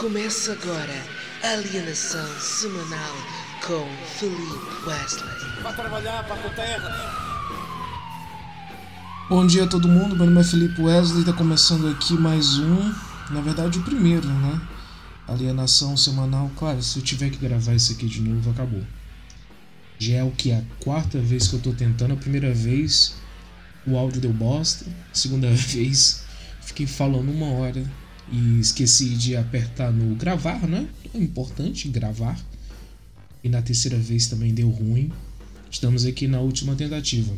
Começa 0.00 0.52
agora 0.52 1.04
a 1.42 1.48
alienação 1.48 2.26
semanal 2.40 3.14
com 3.66 3.86
Felipe 4.18 4.88
Wesley. 4.88 5.62
Vai 5.62 5.76
trabalhar 5.76 6.24
para 6.24 6.36
a 6.36 6.54
terra. 6.54 7.98
Bom 9.28 9.46
dia 9.46 9.64
a 9.64 9.66
todo 9.66 9.86
mundo, 9.86 10.16
meu 10.16 10.24
nome 10.24 10.40
é 10.40 10.44
Felipe 10.44 10.80
Wesley, 10.80 11.20
está 11.20 11.34
começando 11.34 11.86
aqui 11.86 12.14
mais 12.14 12.58
um, 12.58 12.94
na 13.28 13.42
verdade 13.42 13.78
o 13.78 13.82
primeiro, 13.82 14.26
né? 14.26 14.58
Alienação 15.28 15.94
semanal. 15.98 16.50
Claro, 16.56 16.82
se 16.82 16.98
eu 16.98 17.02
tiver 17.02 17.28
que 17.28 17.36
gravar 17.36 17.74
isso 17.74 17.92
aqui 17.92 18.06
de 18.06 18.22
novo, 18.22 18.52
acabou. 18.52 18.86
Já 19.98 20.14
é 20.14 20.24
o 20.24 20.30
que? 20.30 20.50
A 20.50 20.62
quarta 20.82 21.18
vez 21.18 21.46
que 21.46 21.56
eu 21.56 21.60
tô 21.60 21.74
tentando. 21.74 22.14
A 22.14 22.16
primeira 22.16 22.54
vez 22.54 23.16
o 23.86 23.98
áudio 23.98 24.22
deu 24.22 24.32
bosta. 24.32 24.86
A 25.12 25.14
segunda 25.14 25.48
vez 25.52 26.24
fiquei 26.62 26.86
falando 26.86 27.30
uma 27.30 27.50
hora 27.50 27.84
e 28.32 28.60
esqueci 28.60 29.10
de 29.10 29.36
apertar 29.36 29.92
no 29.92 30.14
gravar, 30.14 30.66
né? 30.66 30.88
É 31.14 31.18
importante 31.18 31.88
gravar. 31.88 32.40
E 33.42 33.48
na 33.48 33.62
terceira 33.62 33.98
vez 33.98 34.26
também 34.26 34.54
deu 34.54 34.68
ruim. 34.68 35.10
Estamos 35.70 36.04
aqui 36.04 36.26
na 36.26 36.40
última 36.40 36.74
tentativa. 36.74 37.32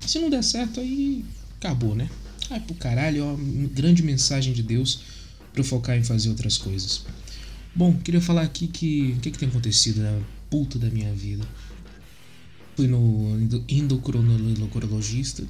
Se 0.00 0.18
não 0.18 0.30
der 0.30 0.42
certo, 0.42 0.80
aí 0.80 1.24
acabou, 1.58 1.94
né? 1.94 2.08
Ai 2.50 2.60
pro 2.60 2.74
caralho, 2.74 3.24
ó, 3.24 3.36
grande 3.72 4.02
mensagem 4.02 4.52
de 4.52 4.62
Deus 4.62 5.02
para 5.52 5.62
focar 5.62 5.96
em 5.96 6.02
fazer 6.02 6.28
outras 6.28 6.58
coisas. 6.58 7.04
Bom, 7.74 7.96
queria 7.98 8.20
falar 8.20 8.42
aqui 8.42 8.66
que 8.66 9.14
o 9.16 9.20
que, 9.20 9.30
que 9.30 9.38
tem 9.38 9.48
acontecido 9.48 10.02
na 10.02 10.20
puta 10.48 10.78
da 10.78 10.90
minha 10.90 11.12
vida. 11.14 11.46
Fui 12.76 12.88
no 12.88 13.38
endocrinologista, 13.68 15.44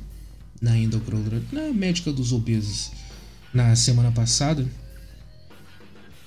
na 0.61 0.77
endocrinologista, 0.77 1.47
na 1.53 1.73
médica 1.73 2.13
dos 2.13 2.33
obesos, 2.33 2.91
na 3.53 3.75
semana 3.75 4.13
passada. 4.13 4.67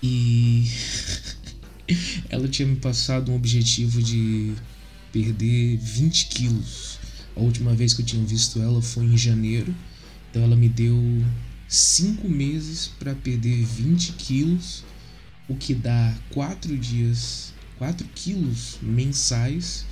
E 0.02 0.68
ela 2.30 2.48
tinha 2.48 2.68
me 2.68 2.76
passado 2.76 3.32
um 3.32 3.36
objetivo 3.36 4.02
de 4.02 4.54
perder 5.12 5.78
20 5.78 6.28
quilos. 6.28 7.00
A 7.36 7.40
última 7.40 7.74
vez 7.74 7.94
que 7.94 8.02
eu 8.02 8.06
tinha 8.06 8.24
visto 8.26 8.62
ela 8.62 8.82
foi 8.82 9.06
em 9.06 9.18
janeiro. 9.18 9.74
Então 10.30 10.44
ela 10.44 10.56
me 10.56 10.68
deu 10.68 10.98
5 11.68 12.28
meses 12.28 12.88
para 13.00 13.16
perder 13.16 13.64
20 13.64 14.14
quilos, 14.14 14.84
o 15.48 15.56
que 15.56 15.74
dá 15.74 16.14
4 16.32 16.78
dias, 16.78 17.54
4 17.78 18.08
quilos 18.16 18.78
mensais. 18.82 19.86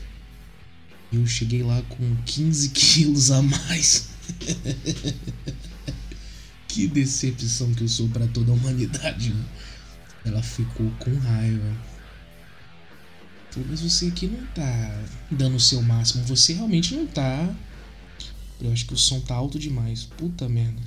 E 1.11 1.17
eu 1.17 1.27
cheguei 1.27 1.63
lá 1.63 1.81
com 1.83 2.15
15 2.25 2.69
quilos 2.75 3.31
a 3.31 3.41
mais. 3.41 4.09
que 6.71 6.87
decepção 6.87 7.73
que 7.73 7.83
eu 7.83 7.87
sou 7.87 8.07
para 8.07 8.25
toda 8.27 8.51
a 8.51 8.55
humanidade. 8.55 9.35
Ela 10.23 10.41
ficou 10.41 10.89
com 10.99 11.13
raiva. 11.17 11.75
Pô, 13.53 13.59
mas 13.69 13.81
você 13.81 14.07
aqui 14.07 14.27
não 14.27 14.45
tá 14.47 15.03
dando 15.29 15.57
o 15.57 15.59
seu 15.59 15.81
máximo. 15.81 16.23
Você 16.23 16.53
realmente 16.53 16.95
não 16.95 17.05
tá. 17.05 17.53
Eu 18.61 18.71
acho 18.71 18.85
que 18.85 18.93
o 18.93 18.97
som 18.97 19.19
tá 19.19 19.35
alto 19.35 19.59
demais. 19.59 20.05
Puta 20.05 20.47
merda. 20.47 20.81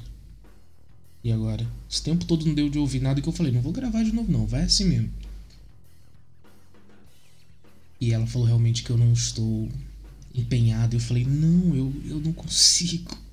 E 1.22 1.30
agora? 1.30 1.66
Esse 1.90 2.02
tempo 2.02 2.24
todo 2.24 2.46
não 2.46 2.54
deu 2.54 2.70
de 2.70 2.78
ouvir 2.78 3.00
nada 3.00 3.20
que 3.20 3.28
eu 3.28 3.32
falei, 3.32 3.52
não 3.52 3.60
vou 3.60 3.72
gravar 3.72 4.02
de 4.02 4.12
novo 4.12 4.30
não, 4.30 4.46
vai 4.46 4.62
assim 4.62 4.84
mesmo. 4.84 5.12
E 8.00 8.12
ela 8.12 8.26
falou 8.26 8.46
realmente 8.46 8.82
que 8.82 8.90
eu 8.90 8.96
não 8.96 9.12
estou 9.12 9.68
empenhado. 10.34 10.96
Eu 10.96 11.00
falei, 11.00 11.24
não, 11.24 11.74
eu, 11.74 11.92
eu 12.06 12.20
não 12.20 12.32
consigo. 12.32 13.23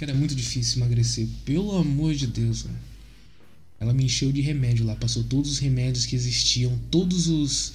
Cara, 0.00 0.12
é 0.12 0.14
muito 0.14 0.34
difícil 0.34 0.78
emagrecer. 0.78 1.28
Pelo 1.44 1.76
amor 1.76 2.14
de 2.14 2.26
Deus. 2.26 2.64
Ela 3.78 3.92
me 3.92 4.04
encheu 4.04 4.32
de 4.32 4.40
remédio 4.40 4.86
lá, 4.86 4.96
passou 4.96 5.22
todos 5.22 5.50
os 5.50 5.58
remédios 5.58 6.06
que 6.06 6.16
existiam, 6.16 6.74
todos 6.90 7.28
os 7.28 7.74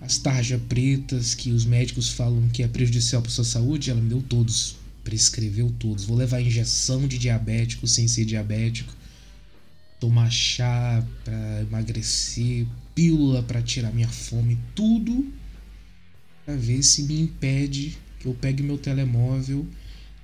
as 0.00 0.16
tarjas 0.16 0.60
pretas 0.68 1.34
que 1.34 1.50
os 1.50 1.64
médicos 1.64 2.10
falam 2.10 2.48
que 2.50 2.62
é 2.62 2.68
prejudicial 2.68 3.20
para 3.20 3.30
sua 3.30 3.44
saúde, 3.44 3.90
ela 3.90 4.00
me 4.00 4.08
deu 4.08 4.22
todos, 4.22 4.76
prescreveu 5.02 5.74
todos. 5.76 6.04
Vou 6.04 6.16
levar 6.16 6.40
injeção 6.40 7.08
de 7.08 7.18
diabético 7.18 7.88
sem 7.88 8.06
ser 8.06 8.24
diabético, 8.24 8.94
tomar 9.98 10.30
chá 10.30 11.04
para 11.24 11.62
emagrecer, 11.62 12.68
pílula 12.94 13.42
para 13.42 13.60
tirar 13.60 13.92
minha 13.92 14.08
fome, 14.08 14.56
tudo 14.76 15.26
para 16.44 16.54
ver 16.54 16.84
se 16.84 17.02
me 17.02 17.18
impede 17.18 17.98
que 18.20 18.26
eu 18.26 18.34
pegue 18.34 18.62
meu 18.62 18.78
telemóvel, 18.78 19.66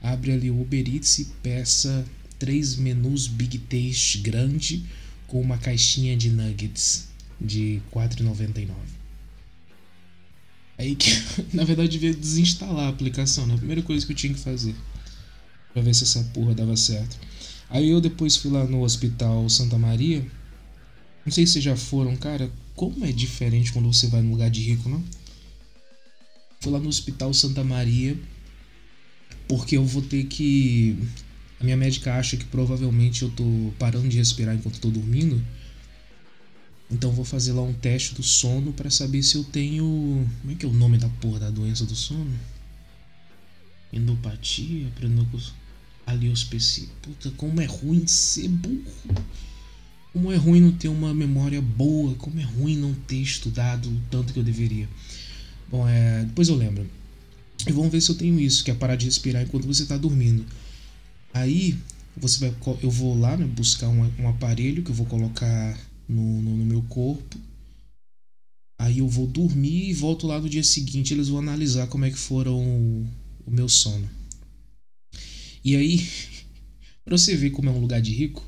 abre 0.02 0.32
ali 0.32 0.50
o 0.50 0.60
Uber 0.60 0.86
Eats 0.86 1.18
e 1.18 1.24
peça 1.42 2.04
três 2.38 2.76
menus 2.76 3.26
Big 3.26 3.58
Taste 3.58 4.18
grande 4.18 4.84
com 5.26 5.40
uma 5.40 5.58
caixinha 5.58 6.16
de 6.16 6.30
nuggets 6.30 7.08
de 7.40 7.80
4,99. 7.92 8.68
Aí 10.78 10.96
que, 10.96 11.10
na 11.52 11.64
verdade, 11.64 11.90
devia 11.90 12.14
desinstalar 12.14 12.86
a 12.86 12.88
aplicação, 12.88 13.46
né? 13.46 13.54
A 13.54 13.58
primeira 13.58 13.82
coisa 13.82 14.04
que 14.04 14.12
eu 14.12 14.16
tinha 14.16 14.32
que 14.32 14.40
fazer. 14.40 14.74
Pra 15.72 15.82
ver 15.82 15.94
se 15.94 16.04
essa 16.04 16.22
porra 16.34 16.54
dava 16.54 16.76
certo. 16.76 17.18
Aí 17.68 17.90
eu 17.90 18.00
depois 18.00 18.36
fui 18.36 18.50
lá 18.50 18.64
no 18.64 18.82
Hospital 18.82 19.48
Santa 19.48 19.78
Maria. 19.78 20.26
Não 21.24 21.30
sei 21.30 21.46
se 21.46 21.60
já 21.60 21.76
foram, 21.76 22.16
cara. 22.16 22.50
Como 22.74 23.04
é 23.04 23.12
diferente 23.12 23.72
quando 23.72 23.92
você 23.92 24.06
vai 24.08 24.22
num 24.22 24.30
lugar 24.30 24.50
de 24.50 24.62
rico, 24.62 24.88
não? 24.88 25.04
Fui 26.60 26.72
lá 26.72 26.78
no 26.80 26.88
Hospital 26.88 27.32
Santa 27.34 27.62
Maria. 27.62 28.18
Porque 29.50 29.76
eu 29.76 29.84
vou 29.84 30.00
ter 30.00 30.26
que. 30.26 30.96
A 31.58 31.64
minha 31.64 31.76
médica 31.76 32.14
acha 32.14 32.36
que 32.36 32.44
provavelmente 32.44 33.22
eu 33.22 33.30
tô 33.30 33.72
parando 33.80 34.08
de 34.08 34.16
respirar 34.16 34.54
enquanto 34.54 34.78
tô 34.78 34.88
dormindo. 34.88 35.44
Então 36.88 37.10
vou 37.10 37.24
fazer 37.24 37.52
lá 37.52 37.60
um 37.60 37.72
teste 37.72 38.14
do 38.14 38.22
sono 38.22 38.72
para 38.72 38.88
saber 38.90 39.24
se 39.24 39.34
eu 39.36 39.42
tenho. 39.42 40.24
Como 40.40 40.52
é 40.52 40.54
que 40.54 40.64
é 40.64 40.68
o 40.68 40.72
nome 40.72 40.98
da 40.98 41.08
porra 41.08 41.40
da 41.40 41.50
doença 41.50 41.84
do 41.84 41.96
sono? 41.96 42.32
Endopatia, 43.92 44.86
prenocos. 44.94 45.52
Aliospeci. 46.06 46.88
Puta, 47.02 47.32
como 47.32 47.60
é 47.60 47.64
ruim 47.64 48.06
ser 48.06 48.46
burro. 48.46 48.84
Como 50.12 50.30
é 50.30 50.36
ruim 50.36 50.60
não 50.60 50.70
ter 50.70 50.86
uma 50.86 51.12
memória 51.12 51.60
boa. 51.60 52.14
Como 52.14 52.38
é 52.38 52.44
ruim 52.44 52.76
não 52.76 52.94
ter 52.94 53.16
estudado 53.16 53.88
o 53.90 54.00
tanto 54.12 54.32
que 54.32 54.38
eu 54.38 54.44
deveria. 54.44 54.88
Bom, 55.68 55.88
é. 55.88 56.22
Depois 56.22 56.48
eu 56.48 56.54
lembro. 56.54 56.99
E 57.68 57.72
vamos 57.72 57.90
ver 57.90 58.00
se 58.00 58.10
eu 58.10 58.14
tenho 58.14 58.38
isso, 58.40 58.64
que 58.64 58.70
é 58.70 58.74
parar 58.74 58.96
de 58.96 59.06
respirar 59.06 59.42
enquanto 59.42 59.66
você 59.66 59.82
está 59.82 59.96
dormindo. 59.96 60.44
Aí 61.32 61.78
você 62.16 62.48
vai, 62.48 62.54
eu 62.82 62.90
vou 62.90 63.18
lá 63.18 63.36
né, 63.36 63.46
buscar 63.46 63.88
um, 63.88 64.10
um 64.18 64.28
aparelho 64.28 64.82
que 64.82 64.90
eu 64.90 64.94
vou 64.94 65.06
colocar 65.06 65.78
no, 66.08 66.42
no, 66.42 66.56
no 66.56 66.64
meu 66.64 66.82
corpo. 66.82 67.38
Aí 68.78 68.98
eu 68.98 69.08
vou 69.08 69.26
dormir 69.26 69.90
e 69.90 69.94
volto 69.94 70.26
lá 70.26 70.40
no 70.40 70.48
dia 70.48 70.64
seguinte. 70.64 71.12
Eles 71.12 71.28
vão 71.28 71.38
analisar 71.38 71.86
como 71.86 72.04
é 72.04 72.10
que 72.10 72.18
foram 72.18 72.58
o, 72.58 73.06
o 73.46 73.50
meu 73.50 73.68
sono. 73.68 74.08
E 75.62 75.76
aí, 75.76 76.08
pra 77.04 77.16
você 77.16 77.36
ver 77.36 77.50
como 77.50 77.68
é 77.68 77.72
um 77.72 77.80
lugar 77.80 78.00
de 78.00 78.12
rico, 78.12 78.44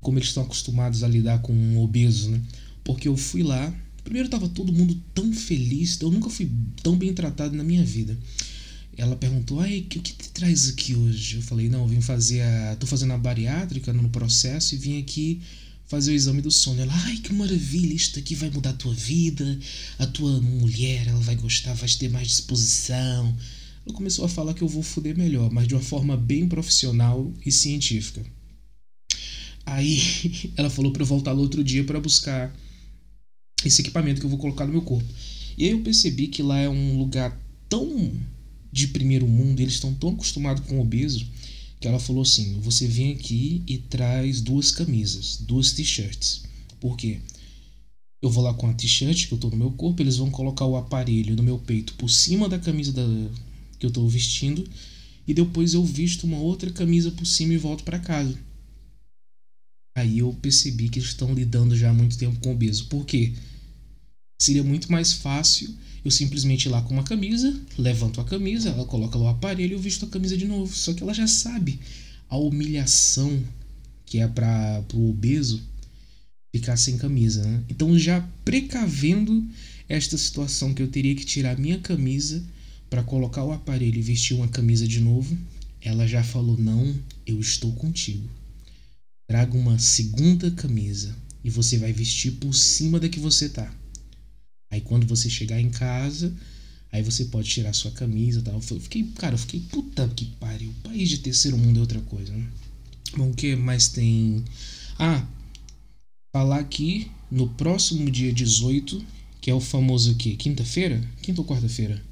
como 0.00 0.18
eles 0.18 0.28
estão 0.28 0.42
acostumados 0.42 1.02
a 1.02 1.08
lidar 1.08 1.40
com 1.40 1.52
um 1.52 1.78
obeso, 1.80 2.30
né? 2.30 2.42
Porque 2.84 3.08
eu 3.08 3.16
fui 3.16 3.42
lá, 3.42 3.74
primeiro 4.08 4.30
tava 4.30 4.48
todo 4.48 4.72
mundo 4.72 4.98
tão 5.14 5.30
feliz, 5.34 6.00
eu 6.00 6.10
nunca 6.10 6.30
fui 6.30 6.50
tão 6.82 6.96
bem 6.96 7.12
tratado 7.12 7.54
na 7.54 7.62
minha 7.62 7.84
vida. 7.84 8.18
Ela 8.96 9.14
perguntou: 9.14 9.60
"Ai, 9.60 9.80
o 9.80 9.84
que 9.84 10.00
te 10.00 10.30
traz 10.30 10.70
aqui 10.70 10.94
hoje?" 10.94 11.36
Eu 11.36 11.42
falei: 11.42 11.68
"Não, 11.68 11.82
eu 11.82 11.88
vim 11.88 12.00
fazer 12.00 12.40
a, 12.40 12.76
tô 12.76 12.86
fazendo 12.86 13.12
a 13.12 13.18
bariátrica 13.18 13.92
no 13.92 14.08
processo 14.08 14.74
e 14.74 14.78
vim 14.78 14.98
aqui 14.98 15.42
fazer 15.86 16.12
o 16.12 16.14
exame 16.14 16.40
do 16.40 16.50
sono. 16.50 16.80
Ela, 16.80 16.94
ai 17.04 17.18
que 17.18 17.32
maravilha, 17.34 17.92
isto 17.92 18.18
aqui 18.18 18.34
vai 18.34 18.50
mudar 18.50 18.70
a 18.70 18.72
tua 18.72 18.94
vida, 18.94 19.58
a 19.98 20.06
tua 20.06 20.40
mulher, 20.40 21.06
ela 21.06 21.20
vai 21.20 21.36
gostar, 21.36 21.74
vai 21.74 21.88
ter 21.90 22.08
mais 22.08 22.28
disposição. 22.28 23.36
Ela 23.86 23.94
começou 23.94 24.24
a 24.24 24.28
falar 24.28 24.54
que 24.54 24.62
eu 24.62 24.68
vou 24.68 24.82
foder 24.82 25.16
melhor, 25.16 25.50
mas 25.50 25.68
de 25.68 25.74
uma 25.74 25.82
forma 25.82 26.16
bem 26.16 26.48
profissional 26.48 27.30
e 27.44 27.52
científica. 27.52 28.24
Aí 29.66 30.00
ela 30.56 30.70
falou 30.70 30.92
para 30.92 31.02
eu 31.02 31.06
voltar 31.06 31.34
no 31.34 31.42
outro 31.42 31.62
dia 31.62 31.84
para 31.84 32.00
buscar 32.00 32.54
esse 33.64 33.80
equipamento 33.82 34.20
que 34.20 34.26
eu 34.26 34.30
vou 34.30 34.38
colocar 34.38 34.66
no 34.66 34.72
meu 34.72 34.82
corpo. 34.82 35.08
E 35.56 35.64
aí 35.64 35.70
eu 35.70 35.80
percebi 35.80 36.28
que 36.28 36.42
lá 36.42 36.58
é 36.58 36.68
um 36.68 36.98
lugar 36.98 37.38
tão 37.68 38.12
de 38.72 38.88
primeiro 38.88 39.26
mundo, 39.26 39.60
eles 39.60 39.74
estão 39.74 39.94
tão 39.94 40.10
acostumados 40.10 40.64
com 40.66 40.80
obeso 40.80 41.26
que 41.80 41.88
ela 41.88 41.98
falou 41.98 42.22
assim: 42.22 42.60
você 42.60 42.86
vem 42.86 43.12
aqui 43.12 43.62
e 43.66 43.78
traz 43.78 44.40
duas 44.40 44.70
camisas, 44.70 45.38
duas 45.40 45.72
t-shirts. 45.72 46.44
Por 46.80 46.96
quê? 46.96 47.20
Eu 48.20 48.30
vou 48.30 48.42
lá 48.42 48.52
com 48.54 48.68
a 48.68 48.74
t-shirt 48.74 49.28
que 49.28 49.32
eu 49.32 49.38
tô 49.38 49.48
no 49.48 49.56
meu 49.56 49.70
corpo, 49.72 50.02
eles 50.02 50.16
vão 50.16 50.30
colocar 50.30 50.64
o 50.64 50.76
aparelho 50.76 51.36
no 51.36 51.42
meu 51.42 51.58
peito 51.58 51.94
por 51.94 52.08
cima 52.08 52.48
da 52.48 52.58
camisa 52.58 52.92
da, 52.92 53.04
que 53.78 53.86
eu 53.86 53.90
tô 53.90 54.06
vestindo 54.08 54.68
e 55.26 55.32
depois 55.32 55.74
eu 55.74 55.84
visto 55.84 56.24
uma 56.24 56.38
outra 56.38 56.70
camisa 56.70 57.10
por 57.12 57.26
cima 57.26 57.54
e 57.54 57.58
volto 57.58 57.84
para 57.84 57.98
casa. 57.98 58.36
Aí 59.98 60.20
eu 60.20 60.32
percebi 60.40 60.88
que 60.88 60.98
eles 60.98 61.08
estão 61.08 61.34
lidando 61.34 61.76
já 61.76 61.90
há 61.90 61.92
muito 61.92 62.16
tempo 62.16 62.38
com 62.40 62.52
obeso. 62.52 62.86
Por 62.86 63.04
quê? 63.04 63.32
Seria 64.40 64.62
muito 64.62 64.90
mais 64.92 65.12
fácil 65.12 65.74
eu 66.04 66.10
simplesmente 66.10 66.66
ir 66.66 66.68
lá 66.68 66.80
com 66.80 66.94
uma 66.94 67.02
camisa, 67.02 67.60
levanto 67.76 68.20
a 68.20 68.24
camisa, 68.24 68.70
ela 68.70 68.84
coloca 68.84 69.18
lá 69.18 69.24
o 69.24 69.28
aparelho 69.28 69.72
e 69.72 69.74
eu 69.74 69.80
visto 69.80 70.04
a 70.04 70.08
camisa 70.08 70.36
de 70.36 70.46
novo. 70.46 70.74
Só 70.74 70.94
que 70.94 71.02
ela 71.02 71.12
já 71.12 71.26
sabe 71.26 71.80
a 72.28 72.36
humilhação 72.36 73.42
que 74.06 74.18
é 74.18 74.28
para 74.28 74.84
o 74.94 75.10
obeso 75.10 75.60
ficar 76.54 76.76
sem 76.76 76.96
camisa, 76.96 77.42
né? 77.42 77.62
Então 77.68 77.98
já 77.98 78.26
precavendo 78.44 79.44
esta 79.88 80.16
situação 80.16 80.72
que 80.72 80.82
eu 80.82 80.88
teria 80.88 81.14
que 81.14 81.24
tirar 81.24 81.58
minha 81.58 81.78
camisa 81.78 82.42
para 82.88 83.02
colocar 83.02 83.44
o 83.44 83.52
aparelho 83.52 83.98
e 83.98 84.02
vestir 84.02 84.34
uma 84.34 84.48
camisa 84.48 84.86
de 84.86 85.00
novo, 85.00 85.36
ela 85.82 86.06
já 86.06 86.22
falou: 86.22 86.56
"Não, 86.56 86.94
eu 87.26 87.38
estou 87.40 87.72
contigo. 87.72 88.37
Traga 89.28 89.54
uma 89.58 89.78
segunda 89.78 90.50
camisa 90.50 91.14
e 91.44 91.50
você 91.50 91.76
vai 91.76 91.92
vestir 91.92 92.32
por 92.32 92.54
cima 92.54 92.98
da 92.98 93.10
que 93.10 93.20
você 93.20 93.50
tá. 93.50 93.70
Aí 94.70 94.80
quando 94.80 95.06
você 95.06 95.28
chegar 95.28 95.60
em 95.60 95.68
casa, 95.68 96.34
aí 96.90 97.02
você 97.02 97.26
pode 97.26 97.46
tirar 97.46 97.74
sua 97.74 97.90
camisa, 97.90 98.40
tal". 98.40 98.54
Eu 98.54 98.80
fiquei, 98.80 99.04
cara, 99.16 99.34
eu 99.34 99.38
fiquei 99.38 99.60
puta 99.60 100.08
que 100.08 100.24
pariu. 100.40 100.74
País 100.82 101.10
de 101.10 101.18
terceiro 101.18 101.58
mundo 101.58 101.76
é 101.76 101.80
outra 101.80 102.00
coisa, 102.00 102.32
né? 102.32 102.48
Bom, 103.18 103.30
o 103.30 103.34
que 103.34 103.54
mais 103.54 103.88
tem? 103.88 104.42
Ah, 104.98 105.26
falar 106.32 106.60
aqui 106.60 107.10
no 107.30 107.50
próximo 107.50 108.10
dia 108.10 108.32
18, 108.32 109.04
que 109.42 109.50
é 109.50 109.54
o 109.54 109.60
famoso 109.60 110.10
aqui, 110.10 110.36
quinta-feira? 110.36 111.06
Quinta 111.20 111.42
ou 111.42 111.46
quarta-feira? 111.46 112.02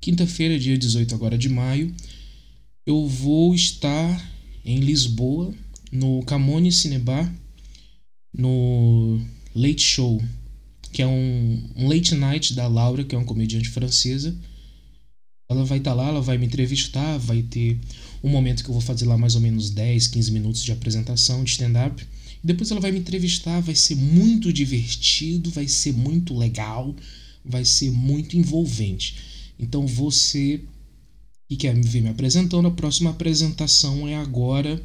Quinta-feira, 0.00 0.56
dia 0.56 0.78
18 0.78 1.16
agora 1.16 1.36
de 1.36 1.48
maio, 1.48 1.92
eu 2.86 3.08
vou 3.08 3.56
estar 3.56 4.32
em 4.64 4.78
Lisboa, 4.78 5.52
no 5.90 6.22
Camone 6.24 6.72
Cinebar, 6.72 7.32
no 8.32 9.20
Late 9.54 9.82
Show, 9.82 10.22
que 10.92 11.02
é 11.02 11.06
um, 11.06 11.70
um 11.76 11.88
late 11.88 12.14
night 12.14 12.54
da 12.54 12.66
Laura, 12.66 13.04
que 13.04 13.14
é 13.14 13.18
uma 13.18 13.24
comediante 13.24 13.68
francesa. 13.68 14.34
Ela 15.48 15.64
vai 15.64 15.78
estar 15.78 15.94
lá, 15.94 16.08
ela 16.08 16.20
vai 16.20 16.38
me 16.38 16.46
entrevistar, 16.46 17.18
vai 17.18 17.42
ter 17.42 17.78
um 18.22 18.28
momento 18.28 18.64
que 18.64 18.70
eu 18.70 18.72
vou 18.72 18.82
fazer 18.82 19.06
lá 19.06 19.16
mais 19.16 19.34
ou 19.34 19.40
menos 19.40 19.70
10, 19.70 20.08
15 20.08 20.32
minutos 20.32 20.62
de 20.62 20.72
apresentação 20.72 21.44
de 21.44 21.50
stand-up. 21.52 22.04
Depois 22.42 22.70
ela 22.70 22.80
vai 22.80 22.92
me 22.92 22.98
entrevistar, 22.98 23.60
vai 23.60 23.74
ser 23.74 23.94
muito 23.94 24.52
divertido, 24.52 25.50
vai 25.50 25.68
ser 25.68 25.92
muito 25.92 26.36
legal, 26.36 26.94
vai 27.44 27.64
ser 27.64 27.90
muito 27.90 28.36
envolvente. 28.36 29.16
Então 29.58 29.86
você 29.86 30.60
que 31.48 31.56
quer 31.56 31.74
me 31.74 31.82
ver 31.82 32.00
me 32.00 32.08
apresentando, 32.08 32.66
a 32.66 32.72
próxima 32.72 33.10
apresentação 33.10 34.08
é 34.08 34.16
agora 34.16 34.82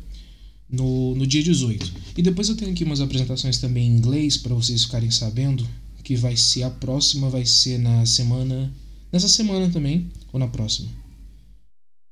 no, 0.71 1.15
no 1.15 1.27
dia 1.27 1.43
18. 1.43 1.93
E 2.17 2.21
depois 2.21 2.47
eu 2.47 2.55
tenho 2.55 2.71
aqui 2.71 2.83
umas 2.83 3.01
apresentações 3.01 3.57
também 3.57 3.87
em 3.87 3.97
inglês 3.97 4.37
para 4.37 4.55
vocês 4.55 4.83
ficarem 4.85 5.11
sabendo 5.11 5.67
que 6.03 6.15
vai 6.15 6.35
ser 6.35 6.63
a 6.63 6.69
próxima 6.69 7.29
vai 7.29 7.45
ser 7.45 7.77
na 7.77 8.05
semana 8.05 8.73
nessa 9.11 9.27
semana 9.27 9.69
também 9.69 10.09
ou 10.31 10.39
na 10.39 10.47
próxima. 10.47 10.89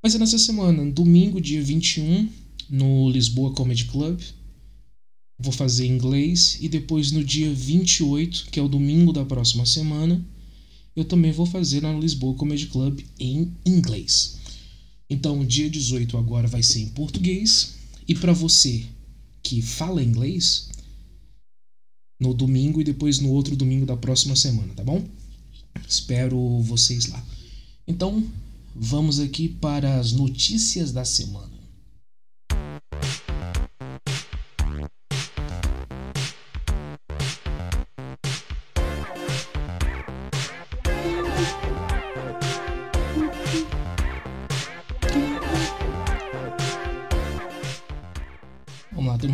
Vai 0.01 0.11
ser 0.11 0.19
nessa 0.19 0.37
semana, 0.37 0.89
domingo, 0.91 1.41
dia 1.41 1.61
21, 1.61 2.29
no 2.69 3.09
Lisboa 3.09 3.53
Comedy 3.53 3.85
Club. 3.85 4.19
Vou 5.37 5.51
fazer 5.53 5.87
inglês 5.87 6.57
e 6.61 6.67
depois 6.67 7.11
no 7.11 7.23
dia 7.23 7.53
28, 7.53 8.47
que 8.51 8.59
é 8.59 8.63
o 8.63 8.67
domingo 8.67 9.13
da 9.13 9.25
próxima 9.25 9.65
semana, 9.65 10.23
eu 10.95 11.05
também 11.05 11.31
vou 11.31 11.45
fazer 11.45 11.81
na 11.81 11.93
Lisboa 11.93 12.35
Comedy 12.35 12.67
Club 12.67 12.99
em 13.19 13.53
inglês. 13.65 14.37
Então, 15.09 15.45
dia 15.45 15.69
18 15.69 16.17
agora 16.17 16.47
vai 16.47 16.61
ser 16.61 16.81
em 16.81 16.89
português 16.89 17.78
e 18.09 18.15
para 18.15 18.33
você 18.33 18.87
que 19.43 19.61
fala 19.61 20.03
inglês, 20.03 20.67
no 22.19 22.33
domingo 22.33 22.81
e 22.81 22.83
depois 22.83 23.19
no 23.19 23.29
outro 23.29 23.55
domingo 23.55 23.85
da 23.85 23.95
próxima 23.95 24.35
semana, 24.35 24.73
tá 24.73 24.83
bom? 24.83 25.07
Espero 25.87 26.59
vocês 26.63 27.05
lá. 27.05 27.23
Então, 27.87 28.27
vamos 28.75 29.19
aqui 29.19 29.47
para 29.47 29.99
as 29.99 30.11
notícias 30.11 30.91
da 30.91 31.05
semana. 31.05 31.48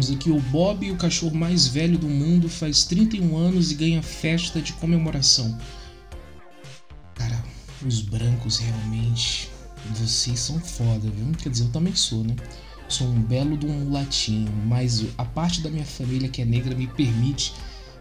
Temos 0.05 0.11
aqui 0.11 0.29
o 0.29 0.39
Bob, 0.39 0.91
o 0.91 0.97
cachorro 0.97 1.35
mais 1.35 1.67
velho 1.67 1.97
do 1.97 2.07
mundo, 2.07 2.49
faz 2.49 2.83
31 2.85 3.35
anos 3.37 3.71
e 3.71 3.75
ganha 3.75 4.03
festa 4.03 4.61
de 4.61 4.73
comemoração. 4.73 5.57
Cara, 7.15 7.43
os 7.85 8.01
brancos 8.01 8.57
realmente. 8.57 9.49
Vocês 9.95 10.39
são 10.39 10.59
foda, 10.59 11.09
viu? 11.09 11.31
Quer 11.37 11.49
dizer, 11.49 11.65
eu 11.65 11.69
também 11.69 11.95
sou, 11.95 12.23
né? 12.23 12.35
Sou 12.87 13.07
um 13.07 13.21
belo 13.21 13.57
de 13.57 13.65
um 13.65 13.91
latinho, 13.91 14.51
mas 14.67 15.05
a 15.17 15.25
parte 15.25 15.61
da 15.61 15.69
minha 15.69 15.85
família 15.85 16.29
que 16.29 16.41
é 16.41 16.45
negra 16.45 16.75
me 16.75 16.87
permite 16.87 17.53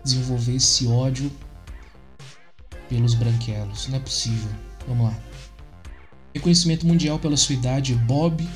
desenvolver 0.03 0.57
esse 0.57 0.87
ódio 0.87 1.31
pelos 2.89 3.15
branquelos. 3.15 3.89
Não 3.89 3.97
é 3.97 4.01
possível. 4.01 4.51
Vamos 4.89 5.07
lá. 5.07 5.19
Reconhecimento 6.35 6.87
mundial 6.87 7.19
pela 7.19 7.37
sua 7.37 7.55
idade, 7.55 7.95
Bob 7.95 8.47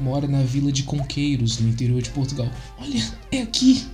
mora 0.00 0.26
na 0.26 0.42
vila 0.42 0.72
de 0.72 0.82
Conqueiros, 0.82 1.58
no 1.58 1.68
interior 1.68 2.00
de 2.00 2.10
Portugal. 2.10 2.50
Olha, 2.78 3.18
é 3.30 3.42
aqui! 3.42 3.86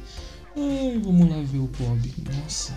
Ai, 0.56 0.98
vamos 1.04 1.28
lá 1.28 1.36
ver 1.42 1.58
o 1.58 1.66
Bob. 1.66 2.14
Nossa. 2.40 2.74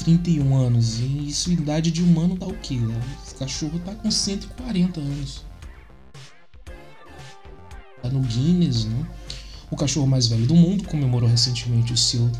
31 0.00 0.54
anos. 0.54 1.00
E 1.00 1.28
isso, 1.28 1.50
idade 1.50 1.90
de 1.90 2.02
humano 2.02 2.36
dá 2.36 2.46
o 2.46 2.56
quê? 2.58 2.76
Né? 2.76 3.00
Esse 3.24 3.34
cachorro 3.34 3.80
tá 3.80 3.94
com 3.94 4.10
140 4.10 5.00
anos. 5.00 5.44
Tá 8.02 8.08
no 8.08 8.20
Guinness, 8.20 8.84
né? 8.84 9.06
O 9.70 9.76
cachorro 9.76 10.06
mais 10.06 10.26
velho 10.26 10.46
do 10.46 10.54
mundo 10.54 10.84
comemorou 10.84 11.28
recentemente 11.28 11.92
o 11.92 11.96
seu 11.96 12.30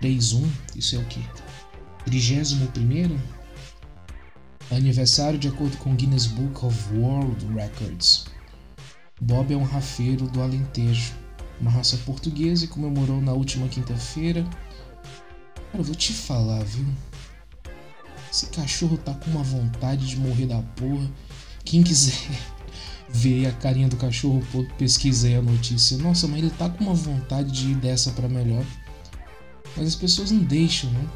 3-1. 0.00 0.48
Isso 0.76 0.96
é 0.96 0.98
o 0.98 1.04
quê? 1.06 1.20
31 2.04 3.18
aniversário 4.70 5.38
de 5.38 5.48
acordo 5.48 5.76
com 5.78 5.94
Guinness 5.94 6.26
Book 6.26 6.64
of 6.64 6.94
World 6.94 7.46
Records. 7.54 8.26
Bob 9.20 9.52
é 9.52 9.56
um 9.56 9.62
rafeiro 9.62 10.26
do 10.28 10.42
Alentejo, 10.42 11.14
uma 11.60 11.70
raça 11.70 11.96
portuguesa 11.98 12.64
e 12.64 12.68
comemorou 12.68 13.20
na 13.20 13.32
última 13.32 13.68
quinta-feira. 13.68 14.42
Cara, 15.54 15.78
eu 15.78 15.84
vou 15.84 15.94
te 15.94 16.12
falar, 16.12 16.62
viu? 16.64 16.86
Esse 18.30 18.46
cachorro 18.46 18.98
tá 18.98 19.14
com 19.14 19.30
uma 19.30 19.42
vontade 19.42 20.06
de 20.06 20.16
morrer 20.18 20.46
da 20.46 20.60
porra. 20.60 21.10
Quem 21.64 21.82
quiser 21.82 22.12
ver 23.08 23.46
a 23.46 23.52
carinha 23.52 23.88
do 23.88 23.96
cachorro, 23.96 24.42
pesquisa 24.76 25.28
aí 25.28 25.36
a 25.36 25.42
notícia. 25.42 25.96
Nossa, 25.96 26.26
mas 26.26 26.38
ele 26.40 26.50
tá 26.50 26.68
com 26.68 26.84
uma 26.84 26.94
vontade 26.94 27.50
de 27.50 27.70
ir 27.70 27.76
dessa 27.76 28.10
para 28.10 28.28
melhor. 28.28 28.64
Mas 29.76 29.88
as 29.88 29.94
pessoas 29.94 30.30
não 30.30 30.42
deixam, 30.42 30.90
né? 30.90 31.06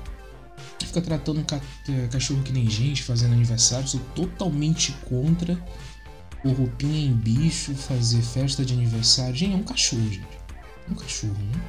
Fica 0.85 1.01
tratando 1.01 1.41
um 1.41 2.09
cachorro 2.09 2.43
que 2.43 2.53
nem 2.53 2.69
gente, 2.69 3.03
fazendo 3.03 3.33
aniversário. 3.33 3.87
Sou 3.87 4.01
totalmente 4.15 4.93
contra 5.09 5.57
o 6.45 6.51
roupinha 6.51 7.07
em 7.07 7.13
bicho, 7.13 7.75
fazer 7.75 8.23
festa 8.23 8.65
de 8.65 8.75
aniversário. 8.75 9.37
Gente, 9.37 9.53
é 9.53 9.57
um 9.57 9.63
cachorro, 9.63 10.03
gente. 10.11 10.41
É 10.89 10.91
um 10.91 10.95
cachorro, 10.95 11.35
né? 11.35 11.61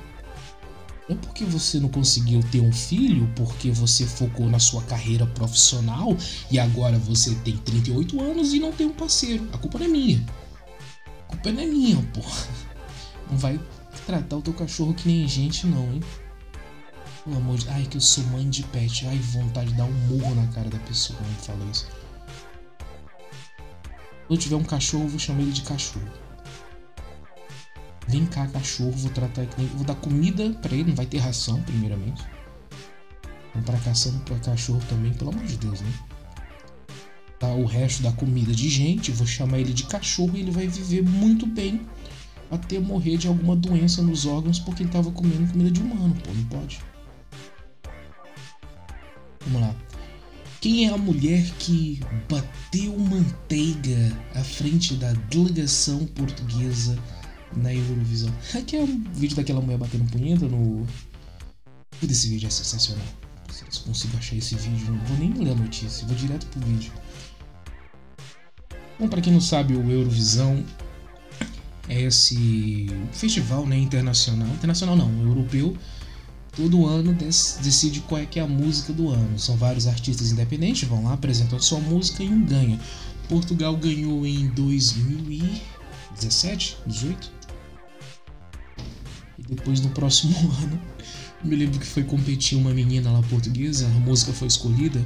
Não 1.09 1.17
é 1.17 1.19
porque 1.19 1.43
você 1.43 1.79
não 1.79 1.89
conseguiu 1.89 2.41
ter 2.51 2.61
um 2.61 2.71
filho, 2.71 3.29
porque 3.35 3.69
você 3.69 4.05
focou 4.05 4.49
na 4.49 4.59
sua 4.59 4.81
carreira 4.83 5.25
profissional 5.25 6.15
e 6.49 6.57
agora 6.57 6.97
você 6.97 7.35
tem 7.43 7.57
38 7.57 8.21
anos 8.21 8.53
e 8.53 8.59
não 8.59 8.71
tem 8.71 8.87
um 8.87 8.93
parceiro. 8.93 9.47
A 9.51 9.57
culpa 9.57 9.77
não 9.77 9.87
é 9.87 9.89
minha. 9.89 10.25
A 11.27 11.31
culpa 11.31 11.51
não 11.51 11.61
é 11.61 11.65
minha, 11.65 11.97
pô. 12.13 12.21
Não 13.29 13.37
vai 13.37 13.59
tratar 14.05 14.37
o 14.37 14.41
teu 14.41 14.53
cachorro 14.53 14.93
que 14.93 15.07
nem 15.07 15.27
gente, 15.27 15.67
não, 15.67 15.93
hein? 15.93 16.01
Pelo 17.23 17.37
amor 17.37 17.57
de 17.57 17.69
Ai, 17.69 17.85
que 17.85 17.97
eu 17.97 18.01
sou 18.01 18.23
mãe 18.25 18.49
de 18.49 18.63
pet. 18.63 19.05
Ai, 19.07 19.17
vontade 19.17 19.71
de 19.71 19.77
dar 19.77 19.85
um 19.85 19.93
murro 20.07 20.33
na 20.33 20.47
cara 20.47 20.69
da 20.69 20.79
pessoa 20.79 21.17
quando 21.19 21.37
fala 21.37 21.63
isso. 21.71 21.85
Se 21.85 21.91
eu 24.29 24.37
tiver 24.37 24.55
um 24.55 24.63
cachorro, 24.63 25.03
eu 25.03 25.09
vou 25.09 25.19
chamar 25.19 25.41
ele 25.41 25.51
de 25.51 25.61
cachorro. 25.61 26.07
Vem 28.07 28.25
cá, 28.25 28.47
cachorro, 28.47 28.91
vou 28.91 29.11
tratar 29.11 29.43
aqui. 29.43 29.65
Vou 29.75 29.85
dar 29.85 29.95
comida 29.95 30.49
para 30.61 30.73
ele, 30.73 30.89
não 30.89 30.95
vai 30.95 31.05
ter 31.05 31.19
ração, 31.19 31.61
primeiramente. 31.63 32.23
Vamos 33.53 33.69
pra 33.69 33.77
caçando 33.79 34.19
pra 34.21 34.39
cachorro 34.39 34.81
também, 34.89 35.13
pelo 35.13 35.31
amor 35.31 35.45
de 35.45 35.57
Deus, 35.57 35.81
né? 35.81 35.93
Tá 37.37 37.47
o 37.47 37.65
resto 37.65 38.03
da 38.03 38.11
comida 38.11 38.53
de 38.53 38.69
gente, 38.69 39.11
vou 39.11 39.27
chamar 39.27 39.59
ele 39.59 39.73
de 39.73 39.83
cachorro 39.83 40.31
e 40.35 40.39
ele 40.39 40.51
vai 40.51 40.67
viver 40.67 41.03
muito 41.03 41.45
bem 41.45 41.81
até 42.49 42.79
morrer 42.79 43.17
de 43.17 43.27
alguma 43.27 43.55
doença 43.55 44.01
nos 44.01 44.25
órgãos 44.25 44.59
porque 44.59 44.83
ele 44.83 44.91
tava 44.91 45.11
comendo 45.11 45.51
comida 45.51 45.71
de 45.71 45.81
humano, 45.81 46.15
pô, 46.23 46.31
não 46.33 46.43
pode. 46.45 46.79
Vamos 49.51 49.67
lá. 49.67 49.75
Quem 50.61 50.87
é 50.87 50.93
a 50.93 50.97
mulher 50.97 51.43
que 51.59 51.99
bateu 52.29 52.97
manteiga 52.97 54.15
à 54.33 54.43
frente 54.43 54.93
da 54.93 55.11
delegação 55.29 56.05
portuguesa 56.05 56.97
na 57.57 57.73
Eurovisão? 57.73 58.33
Aqui 58.55 58.77
é 58.77 58.81
um 58.81 59.03
vídeo 59.13 59.35
daquela 59.35 59.59
mulher 59.59 59.77
batendo 59.77 60.09
punheta 60.09 60.47
no. 60.47 60.85
Tudo 61.99 62.11
esse 62.11 62.29
vídeo 62.29 62.47
é 62.47 62.49
sensacional. 62.49 63.05
Se 63.49 63.81
consigo 63.81 64.17
achar 64.17 64.37
esse 64.37 64.55
vídeo, 64.55 64.93
não 64.93 65.05
vou 65.05 65.17
nem 65.17 65.33
ler 65.33 65.51
a 65.51 65.55
notícia, 65.55 66.07
vou 66.07 66.15
direto 66.15 66.45
pro 66.47 66.61
vídeo. 66.61 66.93
Bom, 68.99 69.07
para 69.07 69.21
quem 69.21 69.33
não 69.33 69.41
sabe, 69.41 69.73
o 69.73 69.91
Eurovisão 69.91 70.63
é 71.89 72.01
esse 72.01 72.87
festival 73.11 73.65
né, 73.65 73.77
internacional, 73.77 74.47
internacional 74.47 74.95
não, 74.95 75.11
europeu, 75.21 75.75
todo 76.55 76.85
ano 76.85 77.13
decide 77.13 78.01
qual 78.01 78.21
é 78.21 78.25
que 78.25 78.39
é 78.39 78.43
a 78.43 78.47
música 78.47 78.93
do 78.93 79.09
ano. 79.09 79.39
São 79.39 79.55
vários 79.55 79.87
artistas 79.87 80.31
independentes, 80.31 80.87
vão 80.87 81.03
lá, 81.03 81.13
apresentam 81.13 81.59
sua 81.59 81.79
música 81.79 82.23
e 82.23 82.29
um 82.29 82.45
ganha. 82.45 82.79
Portugal 83.29 83.75
ganhou 83.77 84.25
em 84.25 84.47
2017, 84.49 86.77
18. 86.85 87.31
E 89.39 89.43
depois 89.43 89.79
no 89.79 89.89
próximo 89.89 90.35
ano, 90.63 90.79
me 91.43 91.55
lembro 91.55 91.79
que 91.79 91.85
foi 91.85 92.03
competir 92.03 92.57
uma 92.57 92.73
menina 92.73 93.11
lá 93.11 93.21
portuguesa, 93.23 93.87
a 93.87 93.99
música 93.99 94.33
foi 94.33 94.47
escolhida. 94.47 95.05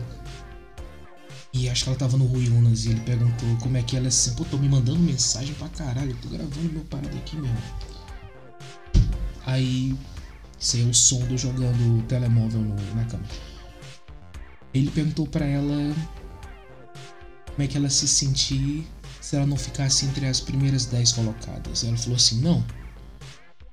E 1.54 1.70
acho 1.70 1.84
que 1.84 1.90
ela 1.90 1.98
tava 1.98 2.18
no 2.18 2.25
Ruiunas 2.25 2.86
e 2.86 2.90
ele 2.90 3.00
perguntou 3.02 3.48
como 3.62 3.78
é 3.78 3.82
que 3.82 3.96
ela 3.96 4.08
é 4.08 4.10
assim. 4.10 4.34
Pô, 4.34 4.44
tô 4.44 4.58
me 4.58 4.68
mandando 4.68 5.00
mensagem 5.00 5.54
pra 5.54 5.70
caralho, 5.70 6.12
eu 6.12 6.18
tô 6.18 6.28
gravando 6.28 6.74
meu 6.74 6.84
parado 6.84 7.16
aqui 7.16 7.38
mesmo. 7.38 7.58
Aí 9.46 9.96
é 10.74 10.84
o 10.84 10.94
som 10.94 11.20
do 11.26 11.38
jogando 11.38 12.00
o 12.00 12.02
telemóvel 12.04 12.62
no, 12.62 12.76
na 12.96 13.06
cama. 13.06 13.26
Ele 14.74 14.90
perguntou 14.92 15.28
para 15.28 15.46
ela 15.46 15.96
como 17.48 17.64
é 17.64 17.68
que 17.68 17.78
ela 17.78 17.90
se 17.90 18.08
sentia 18.08 18.84
se 19.22 19.36
ela 19.36 19.46
não 19.46 19.58
ficasse 19.58 20.06
entre 20.06 20.28
as 20.28 20.40
primeiras 20.40 20.86
10 20.86 21.14
colocadas. 21.14 21.84
Ela 21.84 21.98
falou 21.98 22.16
assim: 22.16 22.42
Não, 22.42 22.64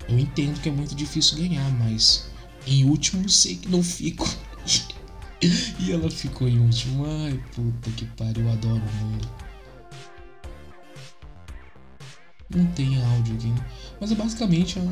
eu 0.09 0.19
entendo 0.19 0.61
que 0.61 0.69
é 0.69 0.73
muito 0.73 0.95
difícil 0.95 1.39
ganhar, 1.39 1.69
mas 1.73 2.31
em 2.67 2.85
último 2.85 3.29
sei 3.29 3.57
que 3.57 3.69
não 3.69 3.83
fico. 3.83 4.29
e 5.79 5.93
ela 5.93 6.11
ficou 6.11 6.49
em 6.49 6.59
último. 6.59 7.05
Ai, 7.07 7.43
puta 7.55 7.91
que 7.91 8.07
pariu, 8.07 8.45
eu 8.45 8.53
adoro 8.53 8.83
o 8.83 9.05
mundo. 9.05 9.29
Não 12.55 12.67
tem 12.73 13.03
áudio 13.03 13.35
aqui, 13.35 13.47
né? 13.47 13.67
Mas 14.01 14.12
é 14.12 14.15
basicamente 14.15 14.79
a 14.79 14.83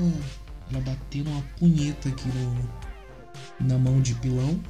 ela 0.71 0.81
batendo 0.81 1.31
uma 1.31 1.43
punheta 1.59 2.09
aqui 2.09 2.29
no, 2.29 3.69
na 3.69 3.79
mão 3.79 4.01
de 4.01 4.15
pilão. 4.15 4.61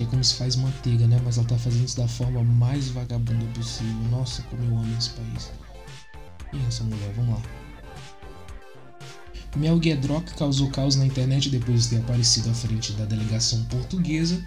É 0.00 0.04
como 0.06 0.24
se 0.24 0.34
faz 0.34 0.56
manteiga, 0.56 1.06
né? 1.06 1.20
Mas 1.24 1.38
ela 1.38 1.46
tá 1.46 1.56
fazendo 1.56 1.84
isso 1.84 1.96
da 1.96 2.08
forma 2.08 2.42
mais 2.42 2.88
vagabunda 2.88 3.44
possível. 3.54 3.94
Nossa, 4.10 4.42
como 4.44 4.62
eu 4.64 4.78
amo 4.78 4.98
esse 4.98 5.10
país. 5.10 5.52
E 6.52 6.66
essa 6.66 6.82
mulher, 6.84 7.12
vamos 7.14 7.34
lá. 7.34 7.42
Mel 9.56 9.80
Gedrock 9.80 10.34
causou 10.34 10.68
caos 10.70 10.96
na 10.96 11.06
internet 11.06 11.48
depois 11.48 11.84
de 11.84 11.90
ter 11.90 11.98
aparecido 11.98 12.50
à 12.50 12.54
frente 12.54 12.92
da 12.94 13.04
delegação 13.04 13.62
portuguesa, 13.66 14.44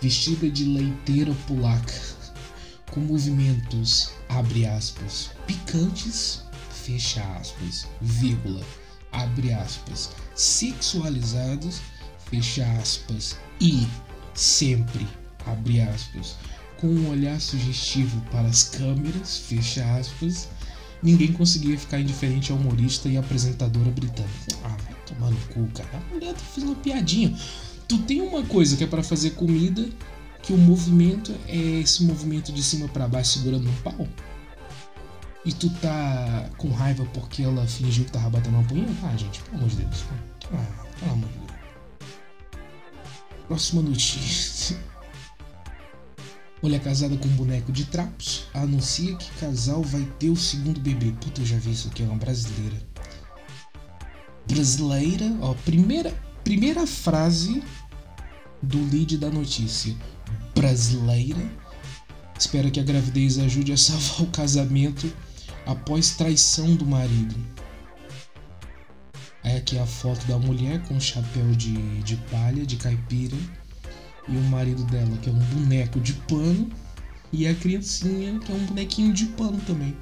vestida 0.00 0.48
de 0.48 0.64
leiteira 0.64 1.34
polaca, 1.48 1.92
com 2.92 3.00
movimentos, 3.00 4.12
aspas, 4.28 5.30
picantes 5.44 6.43
fecha 6.84 7.22
aspas, 7.38 7.86
vírgula, 8.00 8.60
abre 9.10 9.52
aspas, 9.54 10.10
sexualizados, 10.34 11.80
fecha 12.30 12.64
aspas, 12.78 13.36
e 13.58 13.86
sempre, 14.34 15.06
abre 15.46 15.80
aspas, 15.80 16.36
com 16.78 16.88
um 16.88 17.08
olhar 17.08 17.40
sugestivo 17.40 18.20
para 18.30 18.46
as 18.46 18.64
câmeras, 18.64 19.38
fecha 19.38 19.82
aspas, 19.96 20.48
ninguém 21.02 21.32
conseguia 21.32 21.78
ficar 21.78 22.00
indiferente 22.00 22.52
ao 22.52 22.58
humorista 22.58 23.08
e 23.08 23.16
apresentadora 23.16 23.90
britânica. 23.90 24.58
Ah, 24.64 24.76
vai 24.84 24.94
tomar 25.06 25.30
no 25.30 25.40
cu, 25.54 25.66
cara. 25.72 25.88
A 25.94 26.14
mulher 26.14 26.34
tá 26.34 26.40
fazendo 26.40 26.72
uma 26.72 26.82
piadinha. 26.82 27.34
Tu 27.88 27.96
tem 27.98 28.20
uma 28.20 28.42
coisa 28.42 28.76
que 28.76 28.84
é 28.84 28.86
para 28.86 29.02
fazer 29.02 29.30
comida, 29.30 29.88
que 30.42 30.52
o 30.52 30.58
movimento 30.58 31.34
é 31.48 31.80
esse 31.80 32.02
movimento 32.04 32.52
de 32.52 32.62
cima 32.62 32.88
para 32.88 33.08
baixo 33.08 33.38
segurando 33.38 33.68
um 33.68 33.74
pau 33.76 34.06
e 35.44 35.52
tu 35.52 35.68
tá 35.80 36.48
com 36.56 36.70
raiva 36.70 37.04
porque 37.12 37.42
ela 37.42 37.66
fingiu 37.66 38.04
que 38.04 38.12
tava 38.12 38.30
batendo 38.30 38.56
uma 38.56 38.64
punheta? 38.64 38.92
Ah, 39.02 39.16
gente, 39.16 39.40
pelo 39.42 39.58
amor 39.58 39.68
de 39.68 39.76
Deus. 39.76 40.04
Ah, 40.52 40.86
pelo 40.98 41.12
amor 41.12 41.28
de 41.28 41.38
Deus. 41.38 41.44
Próxima 43.46 43.82
notícia. 43.82 44.78
Mulher 46.62 46.80
casada 46.80 47.14
com 47.18 47.28
um 47.28 47.36
boneco 47.36 47.70
de 47.70 47.84
trapos 47.84 48.46
anuncia 48.54 49.14
que 49.16 49.30
casal 49.32 49.82
vai 49.82 50.02
ter 50.18 50.30
o 50.30 50.36
segundo 50.36 50.80
bebê. 50.80 51.12
Puta, 51.20 51.42
eu 51.42 51.46
já 51.46 51.58
vi 51.58 51.72
isso 51.72 51.88
aqui, 51.88 52.02
é 52.02 52.06
uma 52.06 52.16
brasileira. 52.16 52.76
Brasileira, 54.48 55.30
ó, 55.42 55.52
primeira, 55.66 56.10
primeira 56.42 56.86
frase 56.86 57.62
do 58.62 58.82
lead 58.90 59.18
da 59.18 59.28
notícia. 59.28 59.94
Brasileira 60.54 61.46
espera 62.38 62.70
que 62.70 62.80
a 62.80 62.82
gravidez 62.82 63.38
ajude 63.38 63.72
a 63.72 63.76
salvar 63.76 64.22
o 64.22 64.26
casamento 64.28 65.12
após 65.66 66.16
traição 66.16 66.74
do 66.74 66.86
marido. 66.86 67.34
Aí 69.42 69.56
aqui 69.58 69.76
é 69.76 69.82
a 69.82 69.86
foto 69.86 70.26
da 70.26 70.38
mulher 70.38 70.82
com 70.84 70.98
chapéu 70.98 71.50
de, 71.52 72.02
de 72.02 72.16
palha, 72.30 72.64
de 72.64 72.76
caipira, 72.76 73.36
e 74.26 74.36
o 74.36 74.42
marido 74.44 74.82
dela, 74.84 75.16
que 75.18 75.28
é 75.28 75.32
um 75.32 75.38
boneco 75.38 76.00
de 76.00 76.14
pano, 76.14 76.70
e 77.30 77.46
a 77.46 77.54
criancinha, 77.54 78.38
que 78.38 78.50
é 78.50 78.54
um 78.54 78.64
bonequinho 78.66 79.12
de 79.12 79.26
pano 79.26 79.60
também. 79.66 79.94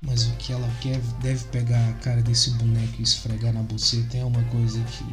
Mas 0.00 0.26
o 0.26 0.32
que 0.36 0.52
ela 0.52 0.68
quer 0.80 0.98
deve 1.20 1.44
pegar 1.48 1.88
a 1.88 1.92
cara 1.94 2.22
desse 2.22 2.50
boneco 2.50 2.94
e 2.98 3.02
esfregar 3.02 3.52
na 3.52 3.62
buceta 3.62 4.16
é 4.16 4.24
uma 4.24 4.42
coisa 4.44 4.82
que. 4.84 5.04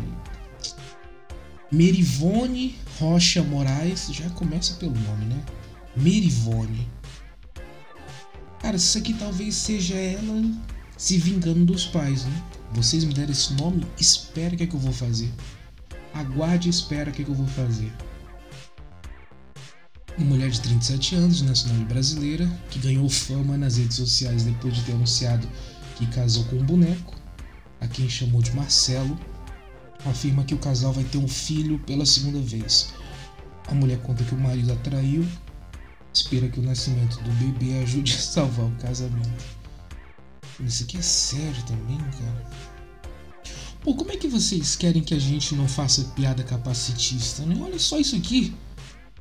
Merivone 1.72 2.76
Rocha 3.00 3.44
Moraes 3.44 4.08
já 4.12 4.28
começa 4.32 4.74
pelo 4.76 4.96
nome, 5.00 5.26
né? 5.26 5.44
Merivone. 5.96 6.88
Cara, 8.62 8.76
isso 8.76 8.98
aqui 8.98 9.14
talvez 9.14 9.56
seja 9.56 9.96
ela 9.96 10.44
se 10.98 11.18
vingando 11.18 11.66
dos 11.66 11.86
pais, 11.86 12.26
né? 12.26 12.44
Vocês 12.74 13.04
me 13.04 13.14
deram 13.14 13.32
esse 13.32 13.54
nome, 13.54 13.86
espera 14.00 14.54
o 14.54 14.58
que 14.58 14.64
é 14.64 14.68
que 14.68 14.76
eu 14.76 14.80
vou 14.80 14.92
fazer. 14.92 15.32
Aguarde 16.14 16.68
e 16.68 16.70
espera 16.70 17.10
o 17.10 17.14
que 17.14 17.22
é 17.22 17.26
que 17.26 17.32
eu 17.32 17.36
vou 17.36 17.48
fazer. 17.48 17.92
Uma 20.18 20.28
mulher 20.28 20.50
de 20.50 20.60
37 20.60 21.16
anos, 21.16 21.42
nacional 21.42 21.86
brasileira, 21.86 22.46
que 22.70 22.80
ganhou 22.80 23.08
fama 23.08 23.58
nas 23.58 23.78
redes 23.78 23.96
sociais 23.96 24.44
depois 24.44 24.76
de 24.76 24.84
ter 24.84 24.92
anunciado 24.92 25.48
que 25.96 26.06
casou 26.08 26.44
com 26.46 26.58
um 26.58 26.66
boneco, 26.66 27.16
a 27.80 27.88
quem 27.88 28.10
chamou 28.10 28.42
de 28.42 28.54
Marcelo, 28.54 29.18
afirma 30.06 30.44
que 30.44 30.54
o 30.54 30.58
casal 30.58 30.92
vai 30.92 31.06
ter 31.06 31.18
um 31.18 31.28
filho 31.28 31.80
pela 31.80 32.06
segunda 32.06 32.40
vez. 32.40 32.94
A 33.68 33.74
mulher 33.74 34.00
conta 34.02 34.24
que 34.24 34.36
o 34.36 34.38
marido 34.38 34.74
a 34.74 34.76
traiu 34.78 35.26
espera 36.20 36.50
que 36.50 36.60
o 36.60 36.64
nascimento 36.64 37.22
do 37.22 37.32
bebê 37.32 37.80
ajude 37.80 38.14
a 38.14 38.18
salvar 38.18 38.66
o 38.66 38.76
casamento. 38.76 39.46
Isso 40.60 40.84
aqui 40.84 40.98
é 40.98 41.02
sério 41.02 41.64
também, 41.66 41.98
cara. 41.98 42.50
Pô, 43.82 43.96
como 43.96 44.12
é 44.12 44.18
que 44.18 44.28
vocês 44.28 44.76
querem 44.76 45.02
que 45.02 45.14
a 45.14 45.20
gente 45.20 45.56
não 45.56 45.68
faça 45.68 46.04
piada 46.16 46.44
capacitista, 46.44 47.44
né? 47.46 47.56
Olha 47.62 47.80
só 47.80 47.98
isso 47.98 48.16
aqui. 48.16 48.54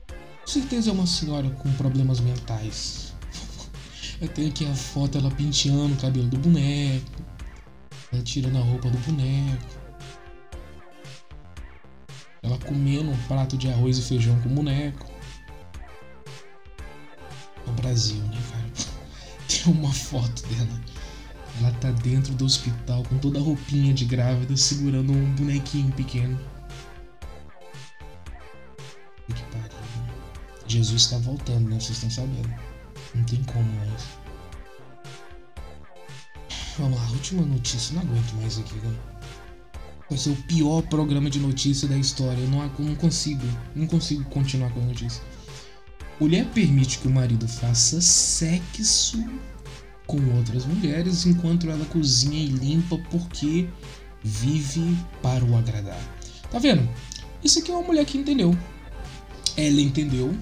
Com 0.08 0.46
certeza 0.46 0.90
é 0.90 0.92
uma 0.92 1.06
senhora 1.06 1.48
com 1.50 1.72
problemas 1.74 2.18
mentais. 2.18 3.14
Eu 4.20 4.28
tenho 4.28 4.48
aqui 4.48 4.66
a 4.66 4.74
foto 4.74 5.18
ela 5.18 5.30
penteando 5.30 5.94
o 5.94 5.96
cabelo 5.96 6.26
do 6.26 6.38
boneco. 6.38 7.22
Ela 8.12 8.22
tirando 8.22 8.58
a 8.58 8.62
roupa 8.62 8.90
do 8.90 8.98
boneco. 8.98 9.78
Ela 12.42 12.58
comendo 12.58 13.10
um 13.10 13.16
prato 13.28 13.56
de 13.56 13.68
arroz 13.68 13.98
e 13.98 14.02
feijão 14.02 14.40
com 14.40 14.48
o 14.48 14.52
boneco 14.52 15.07
Brasil, 17.72 18.22
né, 18.22 18.38
cara? 18.50 18.70
Tem 19.48 19.72
uma 19.72 19.92
foto 19.92 20.46
dela. 20.48 20.80
Ela 21.60 21.72
tá 21.72 21.90
dentro 21.90 22.34
do 22.34 22.44
hospital 22.44 23.02
com 23.04 23.18
toda 23.18 23.38
a 23.38 23.42
roupinha 23.42 23.92
de 23.92 24.04
grávida, 24.04 24.56
segurando 24.56 25.12
um 25.12 25.34
bonequinho 25.34 25.90
pequeno. 25.92 26.38
Que 29.26 29.42
pariu. 29.42 29.68
Né? 29.68 30.14
Jesus 30.66 31.02
está 31.02 31.18
voltando, 31.18 31.68
né? 31.68 31.80
Vocês 31.80 32.02
estão 32.02 32.10
sabendo. 32.10 32.48
Não 33.14 33.24
tem 33.24 33.42
como 33.44 33.64
mais. 33.76 34.04
Vamos 36.78 36.98
lá, 36.98 37.10
última 37.10 37.42
notícia. 37.42 37.94
Não 37.94 38.02
aguento 38.02 38.32
mais 38.34 38.58
aqui, 38.58 38.74
né? 38.76 38.96
Vai 40.08 40.16
ser 40.16 40.30
o 40.30 40.36
pior 40.44 40.82
programa 40.82 41.28
de 41.28 41.40
notícia 41.40 41.88
da 41.88 41.96
história. 41.96 42.40
Eu 42.40 42.48
não, 42.48 42.70
não 42.78 42.94
consigo. 42.94 43.46
Não 43.74 43.86
consigo 43.86 44.24
continuar 44.30 44.70
com 44.70 44.80
a 44.80 44.84
notícia. 44.84 45.22
Mulher 46.20 46.46
permite 46.46 46.98
que 46.98 47.06
o 47.06 47.10
marido 47.10 47.46
faça 47.46 48.00
sexo 48.00 49.24
com 50.06 50.18
outras 50.36 50.64
mulheres 50.64 51.26
enquanto 51.26 51.70
ela 51.70 51.84
cozinha 51.86 52.38
e 52.42 52.48
limpa 52.48 52.98
porque 53.10 53.68
vive 54.22 54.96
para 55.22 55.44
o 55.44 55.56
agradar. 55.56 56.00
Tá 56.50 56.58
vendo? 56.58 56.88
Isso 57.44 57.60
aqui 57.60 57.70
é 57.70 57.74
uma 57.74 57.86
mulher 57.86 58.04
que 58.04 58.18
entendeu. 58.18 58.56
Ela 59.56 59.80
entendeu. 59.80 60.34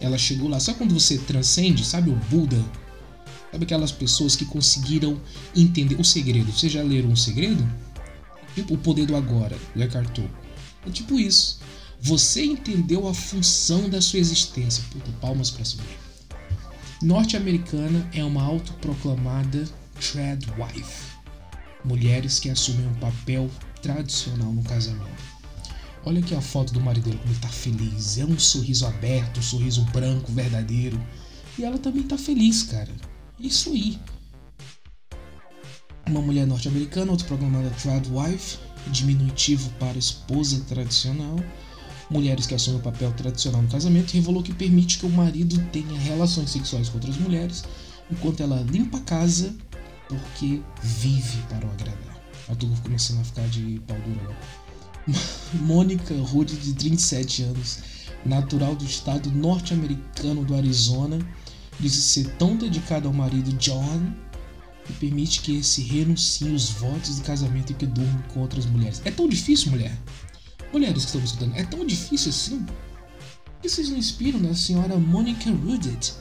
Ela 0.00 0.16
chegou 0.16 0.48
lá. 0.48 0.60
Sabe 0.60 0.78
quando 0.78 0.94
você 0.94 1.18
transcende? 1.18 1.84
Sabe 1.84 2.10
o 2.10 2.16
Buda? 2.30 2.62
Sabe 3.50 3.64
aquelas 3.64 3.90
pessoas 3.90 4.36
que 4.36 4.44
conseguiram 4.44 5.20
entender 5.56 5.96
o 5.98 6.04
segredo? 6.04 6.52
Vocês 6.52 6.70
já 6.70 6.82
leram 6.82 7.10
o 7.10 7.16
segredo? 7.16 7.66
Tipo 8.54 8.74
o 8.74 8.78
poder 8.78 9.06
do 9.06 9.16
agora, 9.16 9.56
do 9.74 9.82
Eckhart 9.82 10.10
Tolle. 10.10 10.30
É 10.86 10.90
tipo 10.90 11.18
isso. 11.18 11.60
Você 12.00 12.44
entendeu 12.44 13.08
a 13.08 13.14
função 13.14 13.88
da 13.88 14.00
sua 14.00 14.18
existência. 14.18 14.84
Puta, 14.90 15.10
palmas 15.20 15.50
pra 15.50 15.64
mulher. 15.64 15.98
Norte-americana 17.02 18.08
é 18.12 18.24
uma 18.24 18.42
autoproclamada 18.42 19.64
tradwife, 20.00 21.16
mulheres 21.84 22.40
que 22.40 22.50
assumem 22.50 22.86
um 22.86 22.94
papel 22.94 23.50
tradicional 23.82 24.52
no 24.52 24.62
casamento. 24.62 25.28
Olha 26.04 26.20
aqui 26.20 26.34
a 26.34 26.40
foto 26.40 26.72
do 26.72 26.80
marido 26.80 27.04
dele, 27.04 27.18
como 27.18 27.32
ele 27.32 27.40
tá 27.40 27.48
feliz. 27.48 28.18
É 28.18 28.24
um 28.24 28.38
sorriso 28.38 28.86
aberto, 28.86 29.38
um 29.38 29.42
sorriso 29.42 29.82
branco, 29.92 30.32
verdadeiro. 30.32 31.00
E 31.58 31.64
ela 31.64 31.78
também 31.78 32.02
tá 32.02 32.16
feliz, 32.16 32.62
cara. 32.62 32.90
Isso 33.38 33.70
aí. 33.70 33.98
Uma 36.06 36.22
mulher 36.22 36.46
norte-americana, 36.46 37.12
autoproclamada 37.12 37.70
tradwife, 37.70 38.58
diminutivo 38.90 39.70
para 39.78 39.98
esposa 39.98 40.64
tradicional, 40.66 41.36
mulheres 42.10 42.46
que 42.46 42.54
assumem 42.54 42.80
o 42.80 42.82
papel 42.82 43.12
tradicional 43.12 43.62
no 43.62 43.68
casamento, 43.68 44.12
revelou 44.12 44.42
que 44.42 44.54
permite 44.54 44.98
que 44.98 45.06
o 45.06 45.10
marido 45.10 45.58
tenha 45.72 45.98
relações 45.98 46.50
sexuais 46.50 46.88
com 46.88 46.96
outras 46.96 47.16
mulheres, 47.16 47.64
enquanto 48.10 48.42
ela 48.42 48.60
limpa 48.62 48.98
a 48.98 49.02
casa 49.02 49.54
porque 50.08 50.60
vive 50.82 51.38
para 51.48 51.66
o 51.66 51.70
agradar. 51.70 52.18
Eu 52.48 52.56
tô 52.56 52.66
começando 52.82 53.20
a 53.20 53.24
ficar 53.24 53.46
de 53.48 53.80
pau 53.86 53.96
agora. 53.96 54.36
Mônica 55.60 56.14
Rude, 56.14 56.56
de 56.56 56.72
37 56.72 57.42
anos, 57.42 57.78
natural 58.24 58.74
do 58.74 58.84
estado 58.84 59.30
norte-americano 59.30 60.44
do 60.44 60.54
Arizona, 60.54 61.18
disse 61.78 62.00
ser 62.00 62.30
tão 62.36 62.56
dedicada 62.56 63.06
ao 63.06 63.12
marido 63.12 63.52
John 63.54 64.12
que 64.86 64.92
permite 64.94 65.42
que 65.42 65.56
esse 65.58 65.82
renuncie 65.82 66.48
os 66.48 66.70
votos 66.70 67.16
de 67.16 67.22
casamento 67.22 67.72
e 67.72 67.74
que 67.74 67.86
durma 67.86 68.22
com 68.32 68.40
outras 68.40 68.64
mulheres. 68.64 69.02
É 69.04 69.10
tão 69.10 69.28
difícil, 69.28 69.70
mulher? 69.70 69.96
Mulheres 70.72 71.04
que 71.04 71.06
estão 71.06 71.22
escutando, 71.22 71.56
é 71.56 71.64
tão 71.64 71.86
difícil 71.86 72.30
assim? 72.30 72.62
Por 72.62 73.62
que 73.62 73.68
vocês 73.68 73.88
não 73.88 73.96
inspiram 73.96 74.38
na 74.38 74.54
senhora 74.54 74.96
Monica 74.96 75.50
Rudet? 75.50 76.14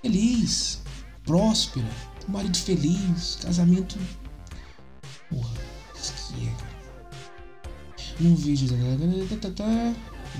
Feliz, 0.00 0.82
próspera, 1.24 1.86
marido 2.28 2.56
feliz, 2.56 3.38
casamento. 3.40 3.98
Porra, 5.30 5.52
isso 5.94 6.12
que 6.34 6.48
é. 6.48 6.56
Num 8.20 8.34
vídeo. 8.34 8.68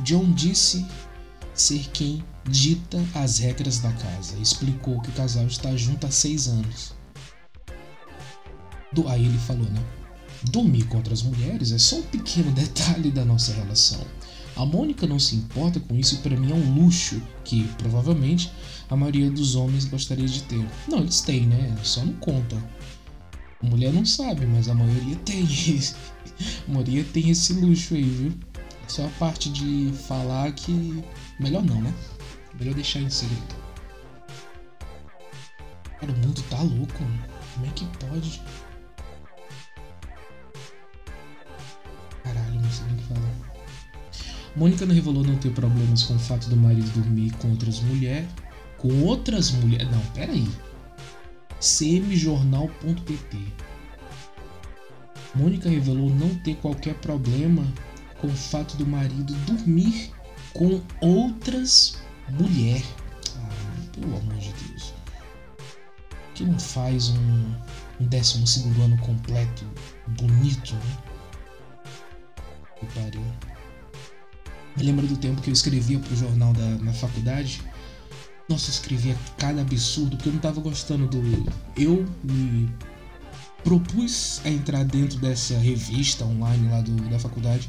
John 0.03 0.33
disse 0.33 0.85
ser 1.55 1.89
quem 1.93 2.25
dita 2.45 2.99
as 3.15 3.39
regras 3.39 3.79
da 3.79 3.93
casa. 3.93 4.37
Explicou 4.39 5.01
que 5.01 5.11
o 5.11 5.13
casal 5.13 5.47
está 5.47 5.77
junto 5.77 6.07
há 6.07 6.11
seis 6.11 6.49
anos. 6.49 6.95
Aí 9.09 9.25
ele 9.25 9.39
falou, 9.39 9.69
né? 9.71 10.02
Dormir 10.51 10.85
com 10.85 10.97
outras 10.97 11.23
mulheres 11.23 11.73
é 11.73 11.79
só 11.79 11.97
um 11.97 12.03
pequeno 12.03 12.51
detalhe 12.53 13.11
da 13.11 13.25
nossa 13.25 13.53
relação. 13.53 14.05
A 14.57 14.67
Mônica 14.67 15.07
não 15.07 15.19
se 15.19 15.37
importa 15.37 15.81
com 15.81 15.97
isso 15.97 16.17
e 16.17 16.19
para 16.19 16.37
mim 16.37 16.51
é 16.51 16.55
um 16.55 16.75
luxo 16.75 17.23
que, 17.45 17.65
provavelmente, 17.79 18.53
a 18.91 18.97
maioria 18.97 19.31
dos 19.31 19.55
homens 19.55 19.87
gostaria 19.87 20.27
de 20.27 20.43
ter. 20.43 20.69
Não, 20.89 20.99
eles 20.99 21.23
têm, 21.23 21.47
né? 21.47 21.75
Só 21.83 22.05
não 22.05 22.13
contam. 22.15 22.63
A 23.63 23.67
mulher 23.67 23.93
não 23.93 24.05
sabe, 24.05 24.45
mas 24.45 24.69
a 24.69 24.75
maioria 24.75 25.17
tem. 25.25 25.49
a 26.69 26.71
maioria 26.71 27.05
tem 27.05 27.31
esse 27.31 27.55
luxo 27.55 27.95
aí, 27.95 28.03
viu? 28.03 28.35
É 28.85 28.89
só 28.89 29.07
a 29.07 29.11
parte 29.11 29.49
de 29.49 29.91
falar 30.07 30.53
que. 30.53 31.03
Melhor 31.41 31.65
não, 31.65 31.81
né? 31.81 31.95
Melhor 32.59 32.75
deixar 32.75 33.01
em 33.01 33.09
segredo. 33.09 33.63
Cara, 35.99 36.13
o 36.13 36.19
mundo 36.19 36.43
tá 36.51 36.61
louco, 36.61 37.03
mano. 37.03 37.25
Como 37.55 37.67
é 37.67 37.71
que 37.71 37.87
pode? 38.05 38.43
Mônica 44.55 44.85
revelou 44.85 45.25
não 45.25 45.37
ter 45.37 45.51
problemas 45.53 46.03
com 46.03 46.15
o 46.15 46.19
fato 46.19 46.49
do 46.49 46.57
marido 46.57 46.91
dormir 46.91 47.33
com 47.39 47.51
outras 47.51 47.81
mulheres. 47.81 48.29
Com 48.77 49.03
outras 49.03 49.51
mulheres. 49.51 49.91
Não, 49.91 50.01
peraí. 50.13 50.47
cmjornal.pt 51.61 53.39
Mônica 55.35 55.69
revelou 55.71 56.11
não 56.11 56.35
ter 56.41 56.57
qualquer 56.57 56.95
problema 56.97 57.67
com 58.21 58.27
o 58.27 58.37
fato 58.37 58.77
do 58.77 58.87
marido 58.87 59.35
dormir 59.47 60.11
com 60.53 60.81
outras 61.01 61.97
mulheres. 62.29 62.85
Pelo 63.93 64.19
amor 64.19 64.37
de 64.37 64.53
Deus. 64.53 64.93
Que 66.35 66.45
não 66.45 66.59
faz 66.59 67.09
um, 67.11 67.55
um 68.01 68.07
12 68.07 68.83
ano 68.83 68.99
completo, 68.99 69.65
bonito, 70.09 70.75
né? 70.75 70.99
Que 72.79 72.87
pariu. 72.87 73.25
Me 74.77 74.83
lembro 74.85 75.07
do 75.07 75.17
tempo 75.17 75.41
que 75.41 75.51
eu 75.51 75.55
escrevia 75.55 75.99
pro 75.99 76.17
jornal 76.17 76.53
da, 76.53 76.67
na 76.83 76.93
faculdade. 76.93 77.61
Nossa, 78.49 78.69
eu 78.69 78.73
escrevia 78.73 79.17
cada 79.39 79.61
absurdo, 79.61 80.17
porque 80.17 80.29
eu 80.29 80.33
não 80.33 80.41
tava 80.41 80.61
gostando 80.61 81.07
do. 81.07 81.53
Eu 81.77 82.07
me 82.23 82.69
propus 83.63 84.41
a 84.45 84.51
entrar 84.51 84.85
dentro 84.85 85.19
dessa 85.19 85.57
revista 85.59 86.25
online 86.25 86.69
lá 86.69 86.81
do, 86.81 86.95
da 87.09 87.19
faculdade. 87.19 87.69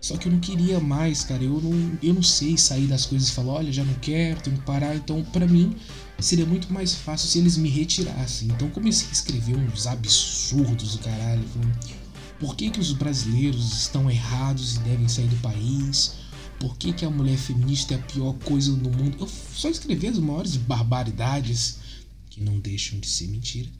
Só 0.00 0.16
que 0.16 0.28
eu 0.28 0.32
não 0.32 0.40
queria 0.40 0.80
mais, 0.80 1.24
cara. 1.24 1.42
Eu 1.42 1.60
não, 1.60 1.98
eu 2.02 2.14
não 2.14 2.22
sei 2.22 2.56
sair 2.56 2.86
das 2.86 3.04
coisas 3.04 3.28
e 3.28 3.32
falar, 3.32 3.54
olha, 3.54 3.72
já 3.72 3.84
não 3.84 3.94
quero, 3.94 4.40
tenho 4.40 4.56
que 4.56 4.62
parar. 4.62 4.96
Então, 4.96 5.22
para 5.24 5.46
mim, 5.46 5.76
seria 6.18 6.46
muito 6.46 6.72
mais 6.72 6.94
fácil 6.94 7.28
se 7.28 7.38
eles 7.38 7.56
me 7.56 7.68
retirassem. 7.68 8.48
Então, 8.48 8.70
comecei 8.70 9.08
a 9.08 9.12
escrever 9.12 9.56
uns 9.56 9.86
absurdos 9.86 10.96
do 10.96 11.02
caralho. 11.02 11.44
Por 12.40 12.56
que, 12.56 12.70
que 12.70 12.80
os 12.80 12.92
brasileiros 12.92 13.82
estão 13.82 14.10
errados 14.10 14.76
e 14.76 14.78
devem 14.80 15.06
sair 15.06 15.28
do 15.28 15.36
país? 15.42 16.14
Por 16.58 16.74
que, 16.78 16.90
que 16.90 17.04
a 17.04 17.10
mulher 17.10 17.36
feminista 17.36 17.92
é 17.92 17.98
a 17.98 18.02
pior 18.02 18.32
coisa 18.38 18.74
do 18.74 18.90
mundo? 18.90 19.18
Eu 19.20 19.28
só 19.28 19.68
escrevi 19.68 20.06
as 20.06 20.18
maiores 20.18 20.56
barbaridades 20.56 21.78
que 22.30 22.40
não 22.42 22.58
deixam 22.58 22.98
de 22.98 23.06
ser 23.06 23.28
mentira. 23.28 23.70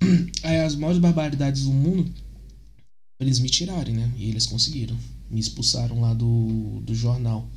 As 0.64 0.76
maiores 0.76 1.00
barbaridades 1.00 1.64
do 1.64 1.72
mundo, 1.72 2.10
eles 3.18 3.40
me 3.40 3.50
tirarem, 3.50 3.94
né? 3.94 4.14
E 4.16 4.30
eles 4.30 4.46
conseguiram. 4.46 4.96
Me 5.28 5.40
expulsaram 5.40 6.00
lá 6.00 6.14
do, 6.14 6.80
do 6.82 6.94
jornal. 6.94 7.50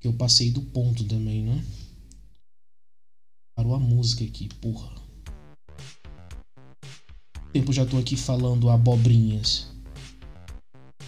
Que 0.00 0.08
eu 0.08 0.14
passei 0.14 0.50
do 0.50 0.62
ponto 0.62 1.04
também, 1.04 1.44
né? 1.44 1.64
Parou 3.54 3.74
a 3.74 3.78
música 3.78 4.24
aqui, 4.24 4.48
porra. 4.60 4.90
Tempo 7.52 7.72
já 7.72 7.84
tô 7.84 7.98
aqui 7.98 8.16
falando 8.16 8.70
abobrinhas. 8.70 9.73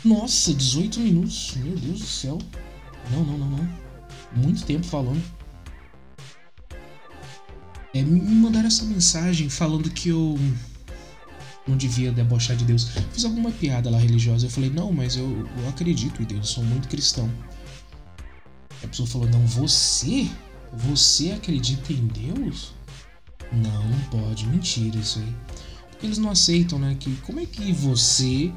Nossa, 0.04 0.54
18 0.54 1.00
minutos. 1.00 1.54
Meu 1.56 1.76
Deus 1.76 2.00
do 2.00 2.06
céu. 2.06 2.38
Não, 3.10 3.24
não, 3.24 3.38
não, 3.38 3.48
não. 3.50 3.68
Muito 4.34 4.64
tempo 4.64 4.86
falando. 4.86 5.22
É, 7.94 8.02
me 8.02 8.20
mandaram 8.20 8.66
essa 8.66 8.84
mensagem 8.84 9.48
falando 9.48 9.88
que 9.90 10.10
eu 10.10 10.38
não 11.66 11.76
devia 11.76 12.12
debochar 12.12 12.56
de 12.56 12.64
Deus. 12.64 12.88
Fiz 13.12 13.24
alguma 13.24 13.50
piada 13.50 13.90
lá 13.90 13.98
religiosa. 13.98 14.46
Eu 14.46 14.50
falei, 14.50 14.70
não, 14.70 14.92
mas 14.92 15.16
eu, 15.16 15.48
eu 15.58 15.68
acredito 15.68 16.22
em 16.22 16.24
Deus, 16.24 16.40
eu 16.40 16.54
sou 16.54 16.64
muito 16.64 16.88
cristão. 16.88 17.30
A 18.84 18.86
pessoa 18.86 19.06
falou, 19.06 19.28
não, 19.28 19.44
você? 19.46 20.28
Você 20.72 21.32
acredita 21.32 21.92
em 21.92 22.06
Deus? 22.06 22.72
Não, 23.52 23.88
não 23.88 24.00
pode, 24.10 24.46
mentira 24.46 24.98
isso 24.98 25.18
aí. 25.18 25.34
Porque 25.90 26.06
eles 26.06 26.18
não 26.18 26.30
aceitam, 26.30 26.78
né? 26.78 26.96
Que 26.98 27.14
como 27.22 27.40
é 27.40 27.46
que 27.46 27.72
você 27.72 28.52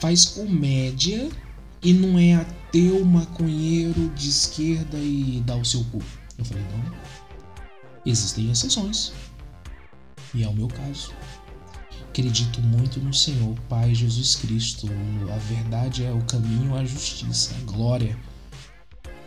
faz 0.00 0.24
comédia 0.24 1.28
e 1.82 1.92
não 1.92 2.18
é 2.18 2.34
ateu, 2.34 3.04
maconheiro 3.04 4.08
de 4.10 4.28
esquerda 4.28 4.98
e 4.98 5.42
dá 5.46 5.56
o 5.56 5.64
seu 5.64 5.84
cu? 5.84 6.02
Eu 6.38 6.44
falei, 6.44 6.64
não. 6.64 6.96
Existem 8.04 8.50
exceções. 8.50 9.12
E 10.34 10.44
é 10.44 10.48
o 10.48 10.52
meu 10.52 10.68
caso. 10.68 11.12
Acredito 12.08 12.60
muito 12.62 13.00
no 13.00 13.12
Senhor, 13.12 13.54
Pai 13.68 13.94
Jesus 13.94 14.36
Cristo. 14.36 14.88
A 15.32 15.38
verdade 15.38 16.04
é 16.04 16.12
o 16.12 16.22
caminho, 16.22 16.74
a 16.74 16.84
justiça, 16.84 17.54
a 17.54 17.70
glória. 17.70 18.16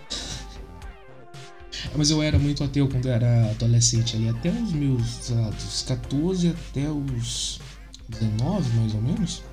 Mas 1.95 2.10
eu 2.10 2.21
era 2.21 2.39
muito 2.39 2.63
ateu 2.63 2.88
quando 2.88 3.08
eu 3.08 3.13
era 3.13 3.51
adolescente 3.51 4.15
ali, 4.15 4.29
até 4.29 4.49
os 4.49 4.71
meus, 4.71 5.29
lá, 5.29 5.49
dos 5.49 5.84
14 5.84 6.49
até 6.49 6.89
os 6.89 7.60
19, 8.08 8.69
mais 8.77 8.95
ou 8.95 9.01
menos. 9.01 9.43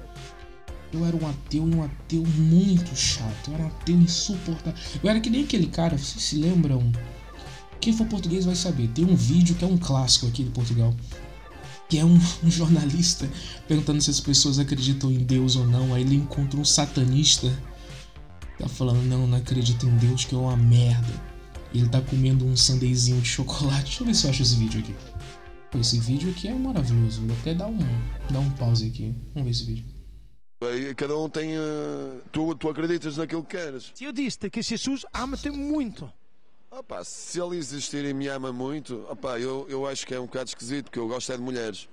Eu 0.92 1.04
era 1.04 1.16
um 1.16 1.28
ateu 1.28 1.62
um 1.62 1.82
ateu 1.82 2.22
muito 2.22 2.94
chato. 2.96 3.48
Eu 3.48 3.54
era 3.54 3.64
um 3.64 3.66
ateu 3.66 3.96
insuportável. 3.96 4.80
Eu 5.02 5.10
era 5.10 5.20
que 5.20 5.30
nem 5.30 5.44
aquele 5.44 5.66
cara, 5.66 5.98
vocês 5.98 6.22
se 6.22 6.36
lembram? 6.36 6.92
Quem 7.80 7.92
for 7.92 8.06
português 8.06 8.44
vai 8.44 8.54
saber. 8.54 8.88
Tem 8.88 9.04
um 9.04 9.14
vídeo 9.14 9.54
que 9.54 9.64
é 9.64 9.68
um 9.68 9.76
clássico 9.76 10.26
aqui 10.26 10.44
de 10.44 10.50
Portugal 10.50 10.94
que 11.88 11.98
é 11.98 12.04
um, 12.04 12.18
um, 12.42 12.50
jornalista 12.50 13.28
perguntando 13.66 14.00
se 14.00 14.10
as 14.10 14.20
pessoas 14.20 14.58
acreditam 14.58 15.10
em 15.10 15.18
Deus 15.18 15.56
ou 15.56 15.66
não. 15.66 15.94
Aí 15.94 16.02
ele 16.02 16.16
encontra 16.16 16.58
um 16.58 16.64
satanista, 16.64 17.52
tá 18.58 18.68
falando: 18.68 19.02
Não, 19.02 19.26
não 19.26 19.38
acredito 19.38 19.86
em 19.86 19.96
Deus, 19.96 20.24
que 20.24 20.34
é 20.34 20.38
uma 20.38 20.56
merda. 20.56 21.36
E 21.72 21.78
ele 21.78 21.88
tá 21.88 22.00
comendo 22.00 22.46
um 22.46 22.56
sandezinho 22.56 23.20
de 23.20 23.28
chocolate. 23.28 23.84
Deixa 23.84 24.02
eu 24.02 24.06
ver 24.06 24.14
se 24.14 24.26
eu 24.26 24.30
acho 24.30 24.42
esse 24.42 24.56
vídeo 24.56 24.80
aqui. 24.80 24.94
Esse 25.78 25.98
vídeo 25.98 26.30
aqui 26.30 26.48
é 26.48 26.54
maravilhoso. 26.54 27.20
Vou 27.20 27.36
até 27.36 27.52
dar 27.52 27.66
um, 27.66 27.78
dar 28.30 28.38
um 28.38 28.50
pause 28.52 28.86
aqui. 28.86 29.14
Vamos 29.34 29.44
ver 29.44 29.50
esse 29.50 29.64
vídeo. 29.64 29.95
Cada 30.96 31.16
um 31.18 31.28
tem. 31.28 31.58
Uh, 31.58 32.20
tu, 32.32 32.54
tu 32.54 32.68
acreditas 32.68 33.16
naquilo 33.16 33.44
que 33.44 33.56
queres. 33.56 33.92
Eu 34.00 34.12
disse 34.12 34.48
que 34.48 34.62
Jesus 34.62 35.04
ama-te 35.12 35.50
muito. 35.50 36.10
Opa, 36.70 37.04
se 37.04 37.40
ele 37.40 37.56
existir 37.56 38.04
e 38.04 38.12
me 38.12 38.28
ama 38.28 38.52
muito, 38.52 39.06
opa, 39.08 39.38
eu, 39.38 39.66
eu 39.68 39.86
acho 39.86 40.06
que 40.06 40.14
é 40.14 40.20
um 40.20 40.26
bocado 40.26 40.48
esquisito, 40.48 40.86
porque 40.86 40.98
eu 40.98 41.08
gosto 41.08 41.32
é 41.32 41.36
de 41.36 41.42
mulheres. 41.42 41.88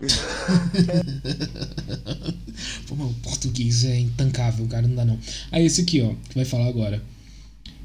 Pô, 2.86 2.94
mano, 2.94 3.10
o 3.10 3.14
português 3.22 3.84
é 3.84 3.98
intancável, 3.98 4.66
cara, 4.68 4.86
não 4.86 4.94
dá 4.94 5.04
não. 5.04 5.18
Aí 5.50 5.66
esse 5.66 5.80
aqui, 5.80 6.00
ó, 6.00 6.14
que 6.28 6.34
vai 6.34 6.44
falar 6.44 6.66
agora. 6.66 7.02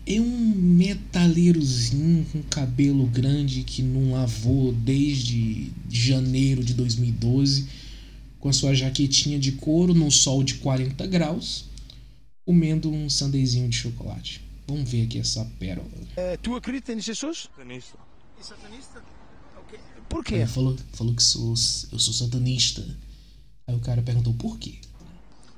É 0.08 0.22
um 0.22 0.54
metaleirozinho 0.56 2.28
com 2.32 2.44
cabelo 2.44 3.08
grande 3.08 3.64
que 3.64 3.82
não 3.82 4.12
lavou 4.12 4.72
desde 4.72 5.72
janeiro 5.90 6.64
de 6.64 6.76
2012, 6.76 7.68
com 8.46 8.50
a 8.50 8.54
sua 8.54 8.76
jaquetinha 8.76 9.40
de 9.40 9.54
couro 9.54 9.92
no 9.92 10.12
sol 10.12 10.44
de 10.44 10.54
40 10.60 11.08
graus, 11.08 11.66
comendo 12.46 12.92
um 12.92 13.10
sandezinho 13.10 13.68
de 13.68 13.76
chocolate. 13.76 14.48
Vamos 14.68 14.88
ver 14.88 15.08
aqui 15.08 15.18
essa 15.18 15.44
pérola. 15.58 15.90
Eh, 16.16 16.38
tu 16.38 16.56
acreditas 16.56 16.96
em 16.96 17.02
Jesus? 17.02 17.50
Satanista. 17.50 17.98
É 18.40 18.44
satanista? 18.44 19.04
Ok. 19.58 19.80
Porquê? 20.08 20.36
Ele 20.36 20.46
falou, 20.46 20.78
falou 20.94 21.16
que 21.16 21.24
sou, 21.24 21.56
eu 21.92 21.98
sou 21.98 22.14
satanista. 22.14 22.86
Aí 23.66 23.76
o 23.76 23.80
cara 23.80 24.04
perguntou 24.04 24.36
por 24.36 24.60
quê. 24.60 24.76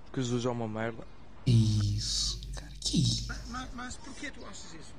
Porque 0.06 0.21
Jesus 0.21 0.45
é 0.45 0.50
uma 0.50 0.69
merda. 0.69 1.06
Isso, 1.45 2.39
cara, 2.56 2.71
que 2.80 3.02
isso? 3.02 3.26
Mas, 3.50 3.67
mas 3.76 3.97
porquê 3.97 4.32
tu 4.32 4.45
achas 4.45 4.63
isso? 4.63 4.93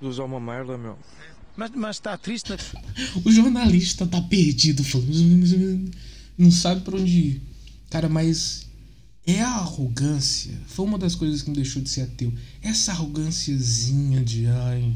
Jesus 0.00 0.18
é 0.18 0.22
uma 0.22 0.40
merda, 0.40 0.78
meu. 0.78 0.98
Mas, 1.58 1.70
mas 1.72 1.96
está 1.96 2.16
triste 2.16 2.48
na... 2.48 2.56
O 3.22 3.30
jornalista 3.30 4.06
tá 4.06 4.22
perdido, 4.22 4.82
falando. 4.82 5.90
Não 6.36 6.50
sabe 6.50 6.82
pra 6.82 6.96
onde 6.96 7.12
ir. 7.18 7.42
Cara, 7.90 8.08
mas 8.08 8.66
é 9.26 9.40
a 9.40 9.48
arrogância. 9.56 10.58
Foi 10.66 10.84
uma 10.84 10.98
das 10.98 11.14
coisas 11.14 11.42
que 11.42 11.50
me 11.50 11.56
deixou 11.56 11.82
de 11.82 11.88
ser 11.88 12.02
ateu. 12.02 12.32
Essa 12.62 12.92
arrogânciazinha 12.92 14.22
de 14.22 14.46
ai, 14.46 14.94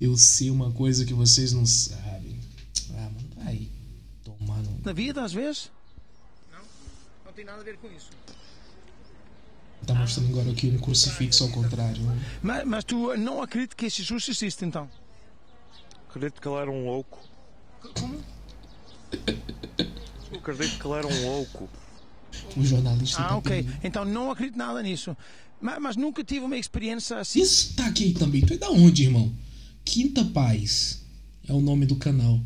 eu 0.00 0.16
sei 0.16 0.50
uma 0.50 0.70
coisa 0.70 1.04
que 1.04 1.12
vocês 1.14 1.52
não 1.52 1.66
sabem. 1.66 2.38
Ah, 2.94 3.10
mano, 3.10 3.28
vai 3.36 3.68
tomar 4.24 4.62
no. 4.62 4.80
na 4.84 4.92
vida, 4.92 5.22
às 5.24 5.32
vezes? 5.32 5.70
Não, 6.52 6.60
não 7.26 7.32
tem 7.32 7.44
nada 7.44 7.60
a 7.60 7.64
ver 7.64 7.76
com 7.78 7.88
isso. 7.88 8.10
Tá 9.86 9.94
mostrando 9.94 10.28
agora 10.30 10.50
aqui 10.50 10.68
um 10.68 10.78
crucifixo 10.78 11.44
ao 11.44 11.50
contrário. 11.50 12.02
né? 12.02 12.20
Mas, 12.42 12.66
mas 12.66 12.84
tu 12.84 13.16
não 13.16 13.40
acreditas 13.40 13.74
que 13.74 13.88
Jesus 13.88 14.28
existe, 14.28 14.64
então? 14.64 14.90
Acredito 16.08 16.40
que 16.40 16.48
ele 16.48 16.56
era 16.56 16.70
um 16.70 16.84
louco. 16.86 17.18
Acredito 20.50 20.78
que 20.80 20.86
ele 20.86 20.94
era 20.98 21.06
um 21.06 21.26
louco. 21.26 21.68
O 22.56 22.64
jornalista 22.64 23.20
Ah, 23.22 23.28
tá 23.28 23.36
ok. 23.36 23.62
perdido. 23.62 23.86
Então 23.86 24.04
não 24.04 24.30
acredito 24.30 24.56
nada 24.56 24.82
nisso. 24.82 25.16
Mas, 25.60 25.78
mas 25.80 25.96
nunca 25.96 26.22
tive 26.24 26.40
uma 26.44 26.56
experiência 26.56 27.18
assim. 27.18 27.40
Isso 27.40 27.74
tá 27.74 27.86
aqui 27.86 28.12
também. 28.12 28.40
Tu 28.42 28.54
é 28.54 28.56
da 28.56 28.70
onde, 28.70 29.04
irmão? 29.04 29.32
Quinta 29.84 30.24
Paz 30.24 31.02
é 31.48 31.52
o 31.52 31.60
nome 31.60 31.86
do 31.86 31.96
canal. 31.96 32.38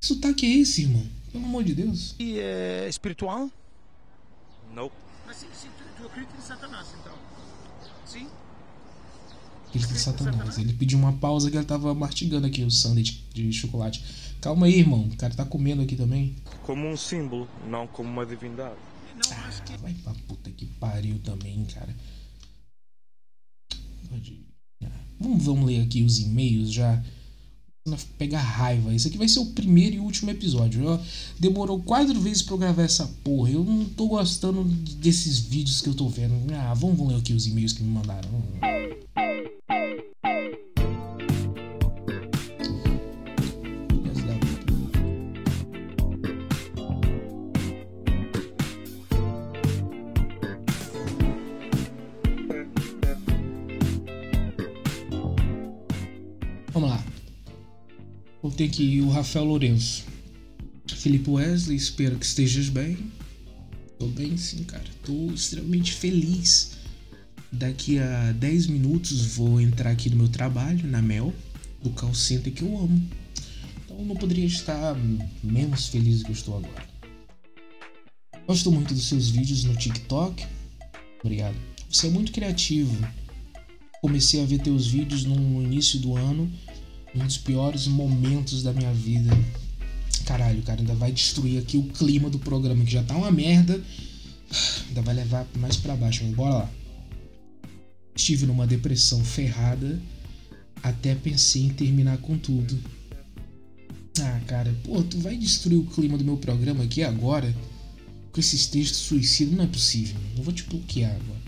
Que 0.00 0.06
sotaque 0.06 0.46
é 0.46 0.56
esse, 0.58 0.82
irmão? 0.82 1.06
Pelo 1.32 1.44
amor 1.44 1.62
de 1.64 1.74
Deus. 1.74 2.14
eh, 2.38 2.86
espiritual? 2.88 3.50
Nope. 4.74 4.94
Mas 5.26 5.36
sim, 5.36 5.46
sim, 5.54 5.68
tu, 5.78 5.84
tu 6.02 6.06
acreditas 6.08 6.38
em 6.44 6.46
Satanás, 6.46 6.88
então? 7.00 7.14
Sim? 8.06 8.26
Ele 9.74 9.86
tem 9.86 9.96
satanás. 9.96 10.58
Ele 10.58 10.72
pediu 10.72 10.98
uma 10.98 11.12
pausa 11.12 11.50
que 11.50 11.56
ele 11.56 11.64
tava 11.64 11.94
mastigando 11.94 12.46
aqui 12.46 12.62
o 12.62 12.70
sanduíche 12.70 13.24
de 13.32 13.52
chocolate. 13.52 14.02
Calma 14.40 14.66
aí, 14.66 14.78
irmão. 14.78 15.02
O 15.02 15.16
cara 15.16 15.34
tá 15.34 15.44
comendo 15.44 15.82
aqui 15.82 15.96
também. 15.96 16.34
Como 16.62 16.88
um 16.88 16.96
símbolo, 16.96 17.48
não 17.68 17.86
como 17.86 18.08
uma 18.08 18.26
divindade. 18.26 18.74
Ah, 19.30 19.50
vai 19.80 19.92
pra 19.94 20.14
puta 20.26 20.50
que 20.50 20.66
pariu 20.66 21.18
também, 21.18 21.64
cara. 21.66 21.94
Vamos, 25.20 25.44
vamos 25.44 25.66
ler 25.66 25.82
aqui 25.82 26.02
os 26.02 26.18
e-mails 26.18 26.72
já. 26.72 27.02
Pegar 28.18 28.40
raiva. 28.40 28.94
Esse 28.94 29.08
aqui 29.08 29.18
vai 29.18 29.28
ser 29.28 29.40
o 29.40 29.46
primeiro 29.46 29.96
e 29.96 30.00
último 30.00 30.30
episódio. 30.30 30.86
Ó, 30.86 30.98
demorou 31.38 31.82
quatro 31.82 32.18
vezes 32.20 32.42
pra 32.42 32.54
eu 32.54 32.58
gravar 32.58 32.82
essa 32.82 33.06
porra. 33.22 33.50
Eu 33.50 33.64
não 33.64 33.84
tô 33.84 34.06
gostando 34.06 34.64
desses 34.64 35.38
vídeos 35.38 35.80
que 35.80 35.88
eu 35.88 35.94
tô 35.94 36.08
vendo. 36.08 36.34
Ah, 36.54 36.72
vamos 36.74 37.06
ler 37.06 37.16
aqui 37.16 37.32
os 37.32 37.46
e-mails 37.46 37.72
que 37.72 37.82
me 37.82 37.90
mandaram. 37.90 38.28
Ter 58.60 58.66
aqui 58.66 59.00
o 59.00 59.08
Rafael 59.08 59.46
Lourenço. 59.46 60.04
Felipe 60.86 61.30
Wesley, 61.30 61.78
espero 61.78 62.18
que 62.18 62.26
estejas 62.26 62.68
bem. 62.68 62.98
Tô 63.98 64.06
bem 64.08 64.36
sim, 64.36 64.64
cara. 64.64 64.84
Tô 65.02 65.32
extremamente 65.32 65.94
feliz. 65.94 66.72
Daqui 67.50 67.98
a 67.98 68.32
10 68.32 68.66
minutos 68.66 69.34
vou 69.34 69.58
entrar 69.62 69.90
aqui 69.90 70.10
no 70.10 70.16
meu 70.16 70.28
trabalho, 70.28 70.86
na 70.86 71.00
Mel, 71.00 71.32
do 71.82 71.88
call 71.88 72.12
center 72.12 72.52
que 72.52 72.60
eu 72.60 72.76
amo. 72.76 73.02
Então 73.82 74.04
não 74.04 74.14
poderia 74.14 74.44
estar 74.44 74.94
menos 75.42 75.86
feliz 75.86 76.18
do 76.18 76.24
que 76.24 76.30
eu 76.32 76.34
estou 76.34 76.58
agora. 76.58 76.86
Gosto 78.46 78.70
muito 78.70 78.92
dos 78.92 79.08
seus 79.08 79.30
vídeos 79.30 79.64
no 79.64 79.74
TikTok. 79.74 80.44
Obrigado. 81.24 81.56
Você 81.88 82.08
é 82.08 82.10
muito 82.10 82.30
criativo. 82.30 82.94
Comecei 84.02 84.42
a 84.42 84.44
ver 84.44 84.60
teus 84.60 84.86
vídeos 84.86 85.24
no 85.24 85.62
início 85.62 85.98
do 85.98 86.14
ano, 86.14 86.52
um 87.14 87.24
dos 87.24 87.38
piores 87.38 87.86
momentos 87.86 88.62
da 88.62 88.72
minha 88.72 88.92
vida. 88.92 89.30
Caralho, 90.24 90.62
cara, 90.62 90.80
ainda 90.80 90.94
vai 90.94 91.10
destruir 91.12 91.58
aqui 91.58 91.76
o 91.76 91.84
clima 91.84 92.30
do 92.30 92.38
programa, 92.38 92.84
que 92.84 92.92
já 92.92 93.02
tá 93.02 93.16
uma 93.16 93.30
merda. 93.30 93.82
Ainda 94.88 95.02
vai 95.02 95.14
levar 95.14 95.46
mais 95.56 95.76
pra 95.76 95.96
baixo, 95.96 96.24
mas 96.24 96.34
bora 96.34 96.54
lá. 96.54 96.70
Estive 98.14 98.46
numa 98.46 98.66
depressão 98.66 99.24
ferrada, 99.24 100.00
até 100.82 101.14
pensei 101.14 101.62
em 101.62 101.70
terminar 101.70 102.18
com 102.18 102.36
tudo. 102.36 102.78
Ah, 104.20 104.40
cara, 104.46 104.74
pô, 104.84 105.02
tu 105.02 105.18
vai 105.18 105.36
destruir 105.36 105.78
o 105.78 105.86
clima 105.86 106.18
do 106.18 106.24
meu 106.24 106.36
programa 106.36 106.84
aqui 106.84 107.02
agora? 107.02 107.54
Com 108.32 108.40
esses 108.40 108.66
textos 108.66 108.98
suicidas, 108.98 109.54
não 109.54 109.64
é 109.64 109.66
possível. 109.66 110.16
Eu 110.36 110.42
vou 110.42 110.52
te 110.52 110.64
bloquear 110.64 111.12
agora. 111.12 111.39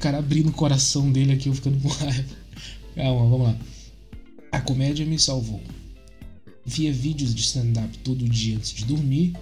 Cara 0.00 0.18
abrindo 0.18 0.48
o 0.48 0.52
coração 0.52 1.12
dele 1.12 1.32
aqui, 1.32 1.48
eu 1.48 1.54
ficando 1.54 1.78
com 1.78 1.88
raiva. 1.88 2.36
Calma, 2.96 3.28
vamos 3.28 3.46
lá. 3.46 3.56
A 4.50 4.60
comédia 4.60 5.06
me 5.06 5.18
salvou. 5.18 5.60
Via 6.64 6.92
vídeos 6.92 7.34
de 7.34 7.42
stand-up 7.42 7.98
todo 7.98 8.28
dia 8.28 8.56
antes 8.56 8.72
de 8.72 8.84
dormir 8.84 9.34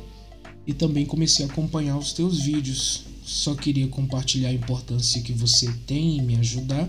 e 0.67 0.73
também 0.73 1.07
comecei 1.07 1.47
a 1.47 1.49
acompanhar 1.49 1.97
os 1.97 2.13
teus 2.13 2.41
vídeos. 2.41 3.05
Só 3.25 3.55
queria 3.55 3.87
compartilhar 3.89 4.49
a 4.49 4.55
importância 4.55 5.23
que 5.23 5.33
você 5.33 5.71
tem 5.87 6.19
em 6.19 6.23
me 6.23 6.37
ajudar 6.37 6.89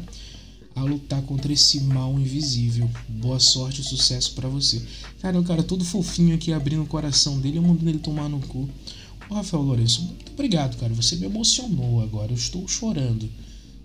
a 0.76 0.84
lutar 0.84 1.22
contra 1.24 1.52
esse 1.52 1.82
mal 1.82 2.18
invisível. 2.18 2.90
Boa 3.08 3.40
sorte 3.40 3.82
e 3.82 3.84
sucesso 3.84 4.34
pra 4.34 4.48
você. 4.48 4.82
Cara, 5.22 5.40
o 5.40 5.44
cara 5.44 5.62
todo 5.62 5.84
fofinho 5.84 6.34
aqui 6.36 6.54
abrindo 6.54 6.84
o 6.84 6.88
coração 6.88 7.40
dele, 7.40 7.58
eu 7.58 7.62
mandando 7.62 7.90
ele 7.90 8.00
tomar 8.00 8.30
no 8.30 8.40
cu. 8.40 8.70
Ô, 9.30 9.36
Rafael 9.36 9.62
Lourenço, 9.62 10.02
muito 10.04 10.32
obrigado, 10.32 10.78
cara. 10.78 10.94
Você 10.94 11.16
me 11.18 11.26
emocionou 11.26 12.02
agora. 12.02 12.32
Eu 12.32 12.38
estou 12.38 12.68
chorando. 12.68 13.30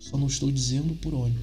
Só 0.04 0.18
não 0.18 0.26
estou 0.26 0.52
dizendo 0.52 0.94
por 0.96 1.14
onde. 1.14 1.34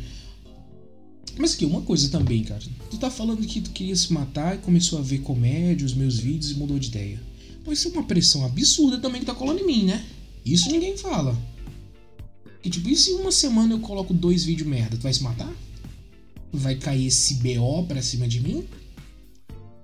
Mas 1.36 1.54
aqui, 1.54 1.66
uma 1.66 1.82
coisa 1.82 2.10
também, 2.10 2.44
cara. 2.44 2.62
Tu 2.92 2.98
tá 2.98 3.10
falando 3.10 3.46
que 3.48 3.60
tu 3.60 3.72
queria 3.72 3.96
se 3.96 4.14
matar 4.14 4.56
e 4.56 4.60
começou 4.60 5.00
a 5.00 5.02
ver 5.02 5.22
comédia, 5.22 5.84
os 5.84 5.96
meus 5.96 6.20
vídeos 6.20 6.52
e 6.52 6.56
mudou 6.56 6.78
de 6.78 6.90
ideia. 6.90 7.20
Pô, 7.64 7.72
isso 7.72 7.88
é 7.88 7.92
uma 7.92 8.04
pressão 8.04 8.46
absurda 8.46 9.00
também 9.00 9.22
que 9.22 9.26
tá 9.26 9.34
colando 9.34 9.62
em 9.62 9.66
mim, 9.66 9.86
né? 9.86 10.06
Isso 10.46 10.70
ninguém 10.70 10.96
fala. 10.96 11.36
E 12.64 12.70
tipo, 12.70 12.88
e 12.88 12.96
se 12.96 13.12
uma 13.14 13.32
semana 13.32 13.74
eu 13.74 13.80
coloco 13.80 14.14
dois 14.14 14.44
vídeos 14.44 14.70
merda, 14.70 14.96
tu 14.96 15.02
vai 15.02 15.14
se 15.14 15.24
matar? 15.24 15.52
Vai 16.54 16.76
cair 16.76 17.08
esse 17.08 17.36
BO 17.36 17.84
pra 17.88 18.02
cima 18.04 18.28
de 18.28 18.40
mim? 18.42 18.64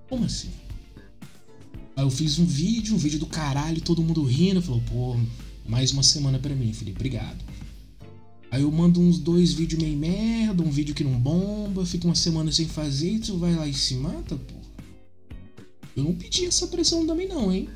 Como 0.08 0.24
assim? 0.24 0.50
Aí 1.96 2.04
eu 2.04 2.12
fiz 2.12 2.38
um 2.38 2.46
vídeo, 2.46 2.94
um 2.94 3.00
vídeo 3.00 3.18
do 3.18 3.26
caralho, 3.26 3.82
todo 3.82 4.04
mundo 4.04 4.24
rindo. 4.24 4.62
Falou, 4.62 4.84
pô, 4.92 5.18
mais 5.68 5.92
uma 5.92 6.04
semana 6.04 6.38
pra 6.38 6.54
mim, 6.54 6.72
Felipe, 6.74 6.98
obrigado. 6.98 7.57
Aí 8.50 8.62
eu 8.62 8.72
mando 8.72 9.00
uns 9.02 9.20
dois 9.20 9.54
vídeos 9.54 9.82
meio 9.82 9.98
merda, 9.98 10.64
um 10.64 10.72
vídeo 10.72 10.96
que 10.96 11.04
não 11.04 11.20
bomba, 11.20 11.86
fica 11.86 12.06
uma 12.08 12.16
semana 12.16 12.52
sem 12.52 12.66
fazer 12.66 13.12
e 13.12 13.20
tu 13.20 13.38
vai 13.38 13.54
lá 13.56 13.68
e 13.68 13.74
se 13.74 13.96
mata, 13.96 14.36
pô. 14.36 14.56
Eu 15.96 16.04
não 16.04 16.14
pedi 16.16 16.46
essa 16.46 16.68
pressão 16.68 17.06
também 17.06 17.28
não, 17.28 17.52
hein? 17.52 17.68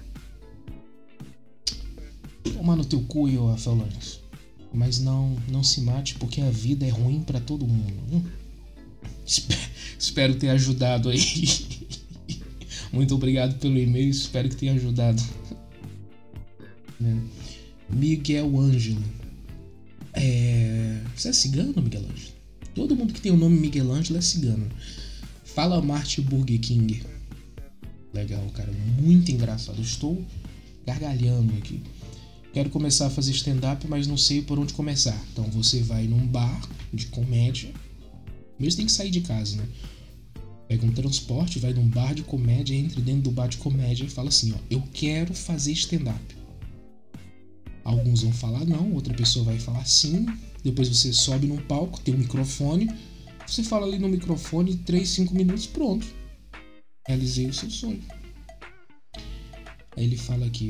Tomar 2.53 2.75
no 2.75 2.86
teu 2.86 3.01
cu, 3.01 3.27
ô 3.29 3.47
Rafael. 3.51 3.88
Mas 4.73 4.99
não, 4.99 5.36
não 5.49 5.63
se 5.63 5.81
mate 5.81 6.15
porque 6.15 6.39
a 6.39 6.49
vida 6.49 6.86
é 6.86 6.89
ruim 6.89 7.21
pra 7.21 7.39
todo 7.39 7.67
mundo. 7.67 7.93
Hum? 8.12 8.23
Espe- 9.25 9.57
Espero 9.99 10.36
ter 10.36 10.49
ajudado 10.49 11.10
aí. 11.10 11.19
Muito 12.93 13.13
obrigado 13.15 13.57
pelo 13.60 13.77
e-mail, 13.77 14.10
espero 14.10 14.49
que 14.49 14.55
tenha 14.55 14.73
ajudado. 14.73 15.21
Né? 16.99 17.21
Miguel 17.89 18.57
Ângelo. 18.60 19.03
É, 20.13 21.02
Você 21.15 21.30
é 21.30 21.34
cigano, 21.34 21.82
Miguel 21.82 22.04
Ângelo? 22.04 22.34
Todo 22.74 22.95
mundo 22.95 23.13
que 23.13 23.21
tem 23.21 23.32
o 23.32 23.38
nome 23.38 23.60
Miguel 23.60 23.91
Ângelo 23.91 24.17
é 24.19 24.21
cigano. 24.21 24.69
Fala 25.43 25.82
Marte 25.82 26.21
Burger 26.21 26.60
King. 26.60 27.04
Legal, 28.13 28.45
cara. 28.54 28.71
Muito 29.00 29.32
engraçado. 29.32 29.82
Estou 29.82 30.24
gargalhando 30.86 31.54
aqui. 31.58 31.82
Quero 32.54 32.69
começar 32.69 33.08
a 33.08 33.10
fazer 33.10 33.32
stand-up, 33.32 33.86
mas 33.88 34.08
não 34.08 34.17
sei 34.17 34.41
por 34.41 34.60
onde 34.60 34.74
começar. 34.74 35.17
Então 35.32 35.45
você 35.45 35.82
vai 35.82 36.06
num 36.08 36.26
bar 36.28 36.62
de 36.93 37.08
comédia. 37.08 37.71
Mesmo 38.60 38.78
tem 38.78 38.86
que 38.86 38.91
sair 38.91 39.10
de 39.10 39.21
casa, 39.21 39.56
né? 39.56 39.65
Pega 40.67 40.86
um 40.86 40.91
transporte, 40.91 41.60
vai 41.60 41.74
num 41.74 41.88
bar 41.88 42.13
de 42.13 42.24
comédia, 42.24 42.76
entre 42.76 43.02
dentro 43.02 43.24
do 43.24 43.32
bar 43.32 43.47
de 43.47 43.58
comédia 43.58 44.06
e 44.06 44.10
fala 44.10 44.30
assim, 44.30 44.54
ó, 44.54 44.58
eu 44.69 44.82
quero 44.93 45.34
fazer 45.34 45.71
stand-up. 45.74 46.40
Alguns 47.84 48.22
vão 48.22 48.32
falar 48.32 48.65
não, 48.65 48.94
outra 48.94 49.13
pessoa 49.13 49.46
vai 49.46 49.60
falar 49.60 49.86
sim. 49.86 50.26
Depois 50.63 50.88
você 50.88 51.12
sobe 51.12 51.48
num 51.48 51.58
palco, 51.58 52.00
tem 52.00 52.13
um 52.13 52.20
microfone. 52.20 52.89
Você 53.48 53.63
fala 53.63 53.86
ali 53.86 53.98
no 53.98 54.08
microfone, 54.08 54.78
3, 54.78 55.08
5 55.08 55.34
minutos, 55.34 55.65
pronto. 55.65 56.06
Realizei 57.08 57.48
o 57.48 57.54
seu 57.54 57.70
sonho. 57.70 58.02
Aí 59.98 60.04
ele 60.04 60.17
fala 60.17 60.46
aqui: 60.46 60.70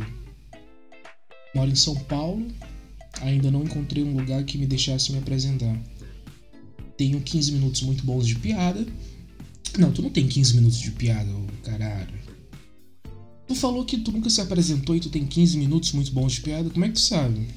Moro 1.54 1.70
em 1.70 1.76
São 1.76 1.96
Paulo, 1.96 2.48
ainda 3.22 3.52
não 3.52 3.64
encontrei 3.64 4.04
um 4.04 4.16
lugar 4.16 4.44
que 4.46 4.58
me 4.58 4.66
deixasse 4.66 5.12
me 5.12 5.20
apresentar. 5.20 5.78
Tenho 6.98 7.20
15 7.20 7.52
minutos 7.52 7.82
muito 7.82 8.06
bons 8.06 8.26
de 8.26 8.36
piada. 8.36 8.86
Não, 9.78 9.92
tu 9.92 10.02
não 10.02 10.10
tem 10.10 10.28
15 10.28 10.56
minutos 10.56 10.80
de 10.80 10.92
piada, 10.92 11.30
caralho. 11.64 12.21
Tu 13.52 13.56
falou 13.56 13.84
que 13.84 13.98
tu 13.98 14.14
nunca 14.14 14.30
se 14.30 14.40
apresentou 14.40 14.96
e 14.96 15.02
tu 15.02 15.10
tem 15.10 15.28
15 15.28 15.58
minutos 15.58 15.92
muito 15.92 16.10
bons 16.14 16.32
de 16.32 16.40
piada. 16.40 16.70
Como 16.70 16.86
é 16.86 16.88
que 16.88 16.94
tu 16.94 17.02
sabe? 17.02 17.50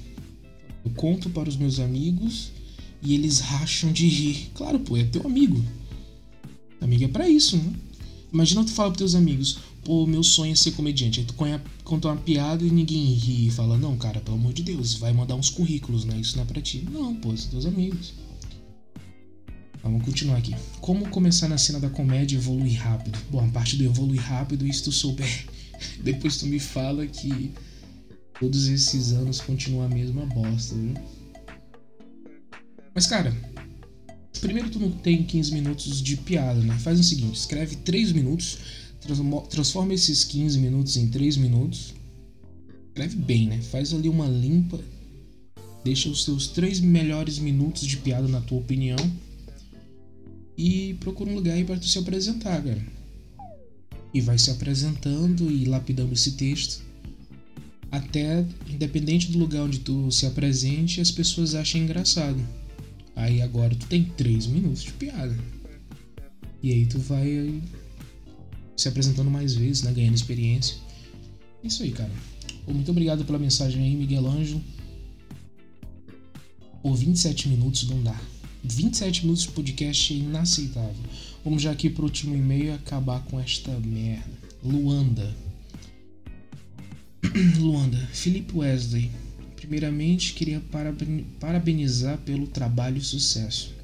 Eu 0.84 0.90
conto 0.90 1.30
para 1.30 1.48
os 1.48 1.56
meus 1.56 1.78
amigos 1.78 2.50
e 3.00 3.14
eles 3.14 3.38
racham 3.38 3.92
de 3.92 4.08
rir. 4.08 4.50
Claro, 4.54 4.80
pô, 4.80 4.96
é 4.96 5.04
teu 5.04 5.24
amigo. 5.24 5.64
Amigo 6.80 7.04
é 7.04 7.06
pra 7.06 7.28
isso, 7.28 7.56
né? 7.56 7.72
Imagina 8.32 8.64
tu 8.64 8.72
falar 8.72 8.88
pros 8.88 8.98
teus 8.98 9.14
amigos, 9.14 9.58
pô, 9.84 10.04
meu 10.04 10.24
sonho 10.24 10.52
é 10.52 10.56
ser 10.56 10.72
comediante. 10.72 11.20
Aí 11.20 11.26
tu 11.26 11.34
conta 11.84 12.08
uma 12.08 12.16
piada 12.16 12.64
e 12.64 12.70
ninguém 12.70 13.12
ri 13.14 13.46
e 13.46 13.50
fala, 13.52 13.78
não, 13.78 13.96
cara, 13.96 14.18
pelo 14.18 14.36
amor 14.36 14.52
de 14.52 14.64
Deus, 14.64 14.94
vai 14.94 15.12
mandar 15.12 15.36
uns 15.36 15.48
currículos, 15.48 16.04
né? 16.04 16.18
Isso 16.18 16.34
não 16.34 16.42
é 16.42 16.46
pra 16.46 16.60
ti. 16.60 16.84
Não, 16.90 17.14
pô, 17.14 17.36
são 17.36 17.52
teus 17.52 17.66
amigos. 17.66 18.14
Vamos 19.80 20.04
continuar 20.04 20.38
aqui. 20.38 20.56
Como 20.80 21.08
começar 21.10 21.46
na 21.46 21.56
cena 21.56 21.78
da 21.78 21.88
comédia 21.88 22.34
e 22.34 22.38
evoluir 22.38 22.82
rápido? 22.82 23.16
Bom, 23.30 23.44
a 23.44 23.48
parte 23.48 23.76
do 23.76 23.84
evoluir 23.84 24.20
rápido, 24.20 24.66
isso 24.66 24.82
tu 24.82 24.90
souber. 24.90 25.53
Depois 26.02 26.36
tu 26.36 26.46
me 26.46 26.58
fala 26.58 27.06
que 27.06 27.52
todos 28.38 28.68
esses 28.68 29.12
anos 29.12 29.40
continua 29.40 29.86
a 29.86 29.88
mesma 29.88 30.26
bosta, 30.26 30.74
viu? 30.74 30.94
Mas, 32.94 33.06
cara, 33.06 33.34
primeiro 34.40 34.70
tu 34.70 34.78
não 34.78 34.90
tem 34.90 35.24
15 35.24 35.52
minutos 35.52 36.02
de 36.02 36.16
piada, 36.16 36.60
né? 36.60 36.78
Faz 36.78 37.00
o 37.00 37.02
seguinte, 37.02 37.36
escreve 37.36 37.76
3 37.76 38.12
minutos, 38.12 38.58
transforma 39.48 39.94
esses 39.94 40.24
15 40.24 40.58
minutos 40.58 40.96
em 40.96 41.08
3 41.08 41.36
minutos. 41.36 41.94
Escreve 42.88 43.16
bem, 43.16 43.48
né? 43.48 43.60
Faz 43.60 43.92
ali 43.92 44.08
uma 44.08 44.28
limpa. 44.28 44.78
Deixa 45.84 46.08
os 46.08 46.24
seus 46.24 46.48
3 46.48 46.80
melhores 46.80 47.38
minutos 47.38 47.86
de 47.86 47.96
piada 47.96 48.28
na 48.28 48.40
tua 48.40 48.58
opinião 48.58 48.96
e 50.56 50.94
procura 51.00 51.30
um 51.30 51.34
lugar 51.34 51.54
aí 51.54 51.64
para 51.64 51.78
tu 51.78 51.86
se 51.86 51.98
apresentar, 51.98 52.62
cara. 52.62 52.86
E 54.14 54.20
vai 54.20 54.38
se 54.38 54.50
apresentando 54.50 55.50
e 55.50 55.64
lapidando 55.64 56.14
esse 56.14 56.32
texto 56.32 56.82
até, 57.94 58.44
independente 58.68 59.30
do 59.30 59.38
lugar 59.38 59.62
onde 59.62 59.78
tu 59.78 60.10
se 60.10 60.26
apresente, 60.26 61.00
as 61.00 61.12
pessoas 61.12 61.54
achem 61.54 61.82
engraçado. 61.82 62.44
Aí 63.14 63.40
agora 63.40 63.74
tu 63.74 63.86
tem 63.86 64.04
3 64.04 64.46
minutos 64.48 64.82
de 64.82 64.92
piada. 64.92 65.38
E 66.60 66.72
aí 66.72 66.86
tu 66.86 66.98
vai 66.98 67.62
se 68.76 68.88
apresentando 68.88 69.30
mais 69.30 69.54
vezes, 69.54 69.82
né? 69.84 69.92
Ganhando 69.92 70.16
experiência. 70.16 70.76
Isso 71.62 71.84
aí, 71.84 71.92
cara. 71.92 72.10
Muito 72.66 72.90
obrigado 72.90 73.24
pela 73.24 73.38
mensagem 73.38 73.80
aí, 73.82 73.94
Miguel 73.94 74.26
Ângelo. 74.26 74.60
Por 76.82 76.96
27 76.96 77.48
minutos 77.48 77.88
não 77.88 78.02
dá. 78.02 78.20
27 78.64 79.22
minutos 79.22 79.44
de 79.44 79.50
podcast 79.50 80.12
é 80.12 80.16
inaceitável. 80.16 81.04
Vamos 81.44 81.62
já 81.62 81.70
aqui 81.70 81.90
pro 81.90 82.04
último 82.04 82.34
e-mail 82.34 82.74
acabar 82.74 83.22
com 83.26 83.38
esta 83.38 83.70
merda. 83.80 84.32
Luanda. 84.62 85.36
Luanda, 87.58 87.98
Felipe 88.12 88.56
Wesley. 88.56 89.10
Primeiramente, 89.54 90.32
queria 90.32 90.62
parabenizar 91.38 92.18
pelo 92.18 92.46
trabalho 92.46 92.98
e 92.98 93.02
sucesso. 93.02 93.74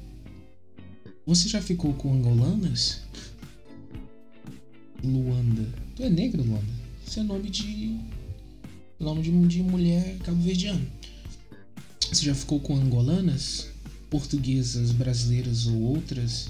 Você 1.25 1.47
já 1.47 1.61
ficou 1.61 1.93
com 1.93 2.13
angolanas? 2.13 3.01
Luanda. 5.03 5.67
Tu 5.95 6.03
é 6.03 6.09
negra, 6.09 6.41
Luanda? 6.41 6.73
Isso 7.05 7.19
é 7.19 7.23
nome 7.23 7.49
de. 7.49 7.99
nome 8.99 9.21
de, 9.21 9.47
de 9.47 9.61
mulher 9.61 10.17
cabo-verdiana. 10.19 10.85
Você 12.11 12.25
já 12.25 12.33
ficou 12.33 12.59
com 12.59 12.75
angolanas? 12.75 13.71
portuguesas, 14.11 14.91
brasileiras 14.91 15.65
ou 15.65 15.81
outras, 15.81 16.49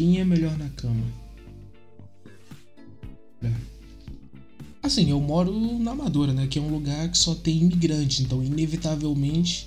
quem 0.00 0.18
é 0.18 0.24
melhor 0.24 0.56
na 0.56 0.70
cama? 0.70 1.04
É. 3.42 3.52
Assim, 4.82 5.10
eu 5.10 5.20
moro 5.20 5.78
na 5.78 5.90
Amadora, 5.90 6.32
né? 6.32 6.46
Que 6.46 6.58
é 6.58 6.62
um 6.62 6.70
lugar 6.70 7.10
que 7.10 7.18
só 7.18 7.34
tem 7.34 7.58
imigrantes, 7.58 8.20
então 8.20 8.42
inevitavelmente 8.42 9.66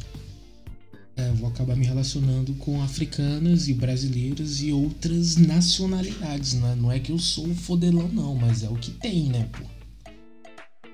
é, 1.15 1.31
vou 1.33 1.47
acabar 1.49 1.75
me 1.75 1.85
relacionando 1.85 2.51
com 2.55 2.81
africanas 2.81 3.67
e 3.67 3.75
brasileiras 3.75 4.59
e 4.59 4.71
outras 4.71 5.35
nacionalidades, 5.37 6.55
né? 6.55 6.75
Não 6.79 6.91
é 6.91 6.99
que 6.99 7.11
eu 7.11 7.19
sou 7.19 7.53
fodelão, 7.53 8.07
não, 8.07 8.33
mas 8.33 8.63
é 8.63 8.69
o 8.69 8.75
que 8.75 8.89
tem, 8.89 9.25
né, 9.25 9.47
pô? 9.51 9.63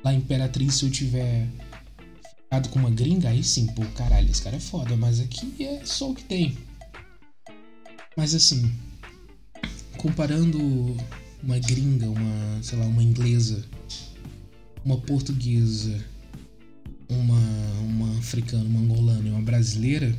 Lá 0.03 0.13
em 0.13 0.17
Imperatriz, 0.17 0.73
se 0.75 0.83
eu 0.83 0.91
tiver 0.91 1.47
ficado 2.43 2.67
com 2.67 2.79
uma 2.79 2.89
gringa, 2.89 3.29
aí 3.29 3.41
sim, 3.41 3.67
pô, 3.67 3.85
caralho, 3.95 4.29
esse 4.29 4.41
cara 4.41 4.57
é 4.57 4.59
foda, 4.59 4.97
mas 4.97 5.21
aqui 5.21 5.63
é 5.63 5.85
só 5.85 6.11
o 6.11 6.15
que 6.15 6.25
tem. 6.25 6.57
Mas 8.17 8.35
assim, 8.35 8.69
comparando 9.99 10.57
uma 11.43 11.59
gringa, 11.59 12.09
uma, 12.09 12.63
sei 12.63 12.79
lá, 12.79 12.85
uma 12.85 13.03
inglesa, 13.03 13.65
uma 14.83 14.97
portuguesa, 14.97 16.03
uma, 17.09 17.39
uma 17.81 18.17
africana, 18.17 18.63
uma 18.63 18.79
angolana 18.79 19.27
e 19.27 19.31
uma 19.31 19.41
brasileira, 19.41 20.17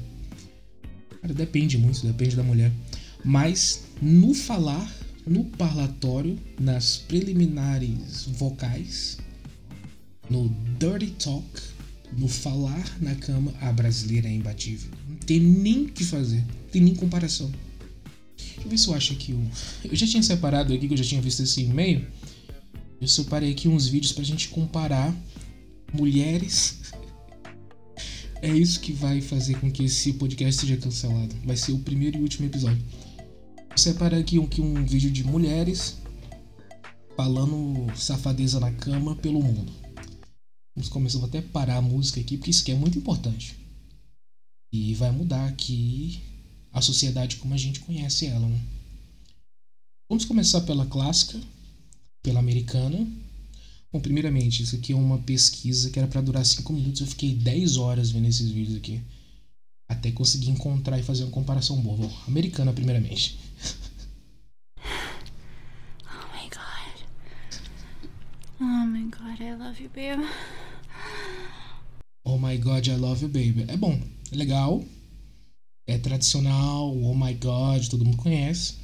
cara, 1.23 1.33
depende 1.33 1.79
muito, 1.79 2.07
depende 2.07 2.37
da 2.37 2.43
mulher. 2.43 2.71
Mas 3.25 3.85
no 4.03 4.35
falar, 4.35 4.95
no 5.27 5.45
parlatório, 5.45 6.39
nas 6.59 6.99
preliminares 6.99 8.27
vocais, 8.27 9.17
no 10.29 10.55
dirty 10.79 11.13
talk, 11.13 11.49
no 12.19 12.29
falar 12.29 12.85
na 13.01 13.15
cama, 13.15 13.55
a 13.63 13.73
brasileira 13.73 14.29
é 14.29 14.33
imbatível. 14.33 14.91
Não 15.09 15.17
tem 15.17 15.41
nem 15.41 15.85
o 15.85 15.89
que 15.89 16.05
fazer, 16.05 16.41
não 16.41 16.69
tem 16.71 16.83
nem 16.83 16.95
comparação. 16.95 17.51
Deixa 18.55 18.61
eu 18.65 18.71
ver 18.71 18.79
se 18.79 18.89
eu 18.89 18.95
acho 18.95 19.13
aqui 19.13 19.33
o. 19.33 19.51
Eu 19.85 19.97
já 19.97 20.07
tinha 20.07 20.23
separado 20.23 20.73
aqui, 20.73 20.87
que 20.87 20.95
eu 20.95 20.99
já 20.99 21.05
tinha 21.05 21.21
visto 21.21 21.43
esse 21.43 21.63
e-mail. 21.63 22.07
Eu 23.01 23.09
separei 23.09 23.51
aqui 23.53 23.69
uns 23.69 23.87
vídeos 23.87 24.13
pra 24.13 24.25
gente 24.25 24.49
comparar 24.49 25.15
mulheres. 25.93 26.81
É 28.43 28.49
isso 28.49 28.81
que 28.81 28.91
vai 28.91 29.21
fazer 29.21 29.61
com 29.61 29.71
que 29.71 29.85
esse 29.85 30.15
podcast 30.15 30.63
seja 30.63 30.75
cancelado. 30.79 31.37
Vai 31.45 31.59
ser 31.59 31.73
o 31.73 31.79
primeiro 31.81 32.17
e 32.17 32.23
último 32.23 32.47
episódio. 32.47 32.83
Eu 33.71 33.77
separei 33.77 34.19
aqui 34.19 34.39
um, 34.39 34.45
aqui 34.45 34.63
um 34.63 34.83
vídeo 34.83 35.11
de 35.11 35.23
mulheres 35.23 35.99
falando 37.15 37.95
safadeza 37.95 38.59
na 38.59 38.73
cama 38.73 39.15
pelo 39.15 39.43
mundo. 39.43 39.71
Vamos 40.75 40.89
começar, 40.89 41.19
vou 41.19 41.29
até 41.29 41.43
parar 41.43 41.77
a 41.77 41.83
música 41.83 42.19
aqui, 42.19 42.39
porque 42.39 42.51
isso 42.51 42.63
aqui 42.63 42.73
é 42.73 42.75
muito 42.75 42.97
importante. 42.97 43.57
E 44.73 44.95
vai 44.95 45.11
mudar 45.11 45.47
aqui 45.47 46.23
a 46.73 46.81
sociedade 46.81 47.37
como 47.37 47.55
a 47.55 47.57
gente 47.57 47.81
conhece 47.81 48.27
ela. 48.27 48.49
Né? 48.49 48.61
Vamos 50.09 50.25
começar 50.25 50.61
pela 50.63 50.87
clássica, 50.87 51.41
pela 52.23 52.41
americana. 52.41 53.07
Bom, 53.93 54.01
primeiramente, 54.01 54.63
isso 54.63 54.77
aqui 54.77 54.93
é 54.93 54.97
uma 54.97 55.19
pesquisa 55.19 55.91
que 55.91 55.99
era 55.99 56.07
para 56.07 56.21
durar 56.21 56.45
5 56.45 56.73
minutos. 56.73 57.01
Eu 57.01 57.07
fiquei 57.07 57.35
10 57.35 57.77
horas 57.77 58.11
vendo 58.11 58.29
esses 58.29 58.51
vídeos 58.51 58.77
aqui. 58.77 59.01
Até 59.89 60.13
conseguir 60.13 60.51
encontrar 60.51 60.99
e 60.99 61.03
fazer 61.03 61.25
uma 61.25 61.33
comparação 61.33 61.81
boa. 61.81 61.97
Bom, 61.97 62.13
americana, 62.29 62.73
primeiramente. 62.73 63.39
Oh 66.05 66.27
my 66.33 66.49
god. 66.49 67.05
Oh 68.61 68.87
my 68.87 69.05
god, 69.11 69.41
I 69.41 69.55
love 69.57 69.83
you, 69.83 69.91
babe. 69.91 70.25
Oh 72.25 72.39
my 72.39 72.57
god, 72.59 72.87
I 72.87 72.95
love 72.95 73.23
you, 73.23 73.29
baby. 73.29 73.65
É 73.67 73.77
bom, 73.77 74.01
é 74.31 74.37
legal. 74.37 74.85
É 75.91 75.99
tradicional, 75.99 76.97
oh 76.97 77.15
my 77.17 77.35
god, 77.35 77.85
todo 77.89 78.05
mundo 78.05 78.17
conhece. 78.17 78.75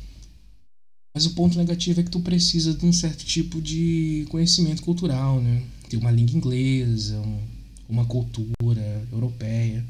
Mas 1.15 1.25
o 1.25 1.35
ponto 1.35 1.57
negativo 1.57 2.01
é 2.01 2.03
que 2.03 2.11
tu 2.11 2.19
precisa 2.19 2.75
de 2.75 2.85
um 2.85 2.93
certo 2.93 3.25
tipo 3.25 3.63
de 3.63 4.27
conhecimento 4.29 4.83
cultural, 4.83 5.41
né? 5.41 5.63
Ter 5.89 5.99
uma 5.99 6.11
língua 6.11 6.37
inglesa, 6.37 7.23
uma 7.89 8.05
cultura 8.07 9.07
europeia. 9.13 9.87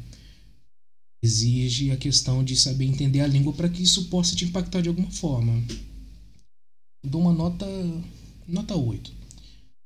Exige 1.24 1.90
a 1.90 1.96
questão 1.96 2.44
de 2.44 2.54
saber 2.54 2.84
entender 2.84 3.20
a 3.20 3.26
língua 3.26 3.54
para 3.54 3.70
que 3.70 3.82
isso 3.82 4.04
possa 4.10 4.36
te 4.36 4.44
impactar 4.44 4.82
de 4.82 4.90
alguma 4.90 5.10
forma. 5.10 5.64
Eu 7.02 7.10
dou 7.10 7.22
uma 7.22 7.32
nota 7.32 7.66
nota 8.46 8.76
8. 8.76 9.10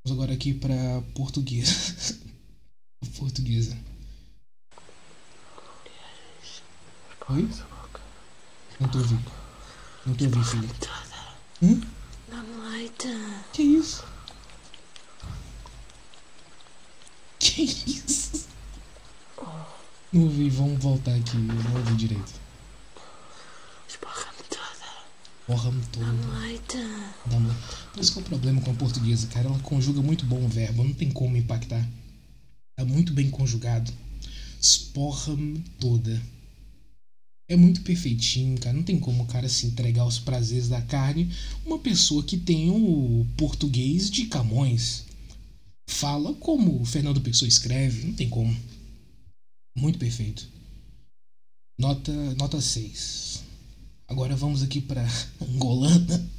Vamos 0.04 0.18
agora 0.18 0.34
aqui 0.34 0.52
para 0.52 1.00
portuguesa. 1.14 2.18
portuguesa. 3.16 3.78
Oi? 7.32 7.48
Não 8.80 8.88
tô 8.88 8.98
ouvindo. 8.98 9.32
Não 10.04 10.14
tô 10.14 10.24
ouvindo, 10.24 10.44
filho. 10.44 10.68
Hum? 11.62 11.80
Que 13.52 13.62
isso? 13.62 14.04
Que 17.38 17.62
isso? 17.62 18.48
Não 20.12 20.22
ouvi, 20.22 20.50
vamos 20.50 20.82
voltar 20.82 21.14
aqui. 21.14 21.36
Eu 21.36 21.42
não 21.70 21.76
ouvi 21.76 21.94
direito. 21.94 22.32
Esborra-me 23.88 24.42
toda. 24.48 24.86
Porra-me 25.46 25.82
toda. 25.92 26.06
Dá 27.26 27.36
uma... 27.36 27.54
Que 27.92 28.00
é 28.00 28.02
o 28.02 28.24
problema 28.24 28.60
com 28.60 28.72
a 28.72 28.74
portuguesa, 28.74 29.28
cara. 29.28 29.46
Ela 29.46 29.58
conjuga 29.60 30.02
muito 30.02 30.24
bom 30.24 30.44
o 30.44 30.48
verbo. 30.48 30.82
Não 30.82 30.92
tem 30.92 31.12
como 31.12 31.36
impactar. 31.36 31.86
Tá 32.74 32.84
muito 32.84 33.12
bem 33.12 33.30
conjugado. 33.30 33.92
Esporra-me 34.60 35.60
toda. 35.78 36.20
É 37.50 37.56
muito 37.56 37.82
perfeitinho, 37.82 38.56
cara. 38.60 38.76
Não 38.76 38.84
tem 38.84 39.00
como 39.00 39.24
o 39.24 39.26
cara 39.26 39.48
se 39.48 39.66
entregar 39.66 40.02
aos 40.02 40.20
prazeres 40.20 40.68
da 40.68 40.80
carne. 40.80 41.28
Uma 41.66 41.80
pessoa 41.80 42.22
que 42.22 42.38
tem 42.38 42.70
o 42.70 43.26
português 43.36 44.08
de 44.08 44.26
Camões. 44.26 45.04
Fala 45.88 46.32
como 46.34 46.80
o 46.80 46.84
Fernando 46.84 47.20
Pessoa 47.20 47.48
escreve. 47.48 48.06
Não 48.06 48.14
tem 48.14 48.28
como. 48.28 48.56
Muito 49.76 49.98
perfeito. 49.98 50.48
Nota, 51.76 52.12
nota 52.36 52.60
6. 52.60 53.42
Agora 54.06 54.36
vamos 54.36 54.62
aqui 54.62 54.80
para 54.80 55.04
Angolana. 55.42 56.30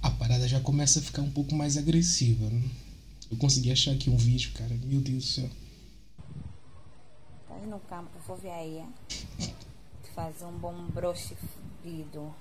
A 0.00 0.10
parada 0.12 0.46
já 0.46 0.60
começa 0.60 1.00
a 1.00 1.02
ficar 1.02 1.22
um 1.22 1.32
pouco 1.32 1.52
mais 1.52 1.76
agressiva. 1.76 2.48
Né? 2.48 2.62
Eu 3.28 3.36
consegui 3.38 3.72
achar 3.72 3.90
aqui 3.90 4.08
um 4.08 4.16
vídeo, 4.16 4.52
cara. 4.52 4.72
Meu 4.84 5.00
Deus 5.00 5.24
do 5.24 5.30
céu. 5.32 5.50
Tá 7.48 7.58
no 7.66 7.80
campo, 7.80 8.10
vou 8.24 8.36
ver 8.36 8.50
aí. 8.50 8.84
Fazer 10.14 10.44
um 10.44 10.58
bom 10.58 10.88
broche 10.88 11.34
fudido. 11.34 12.34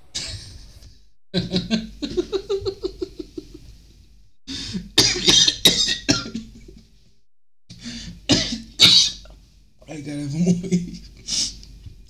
Ai, 9.87 10.01
cara, 10.03 10.27
vamos 10.27 10.59
ver. 10.59 11.01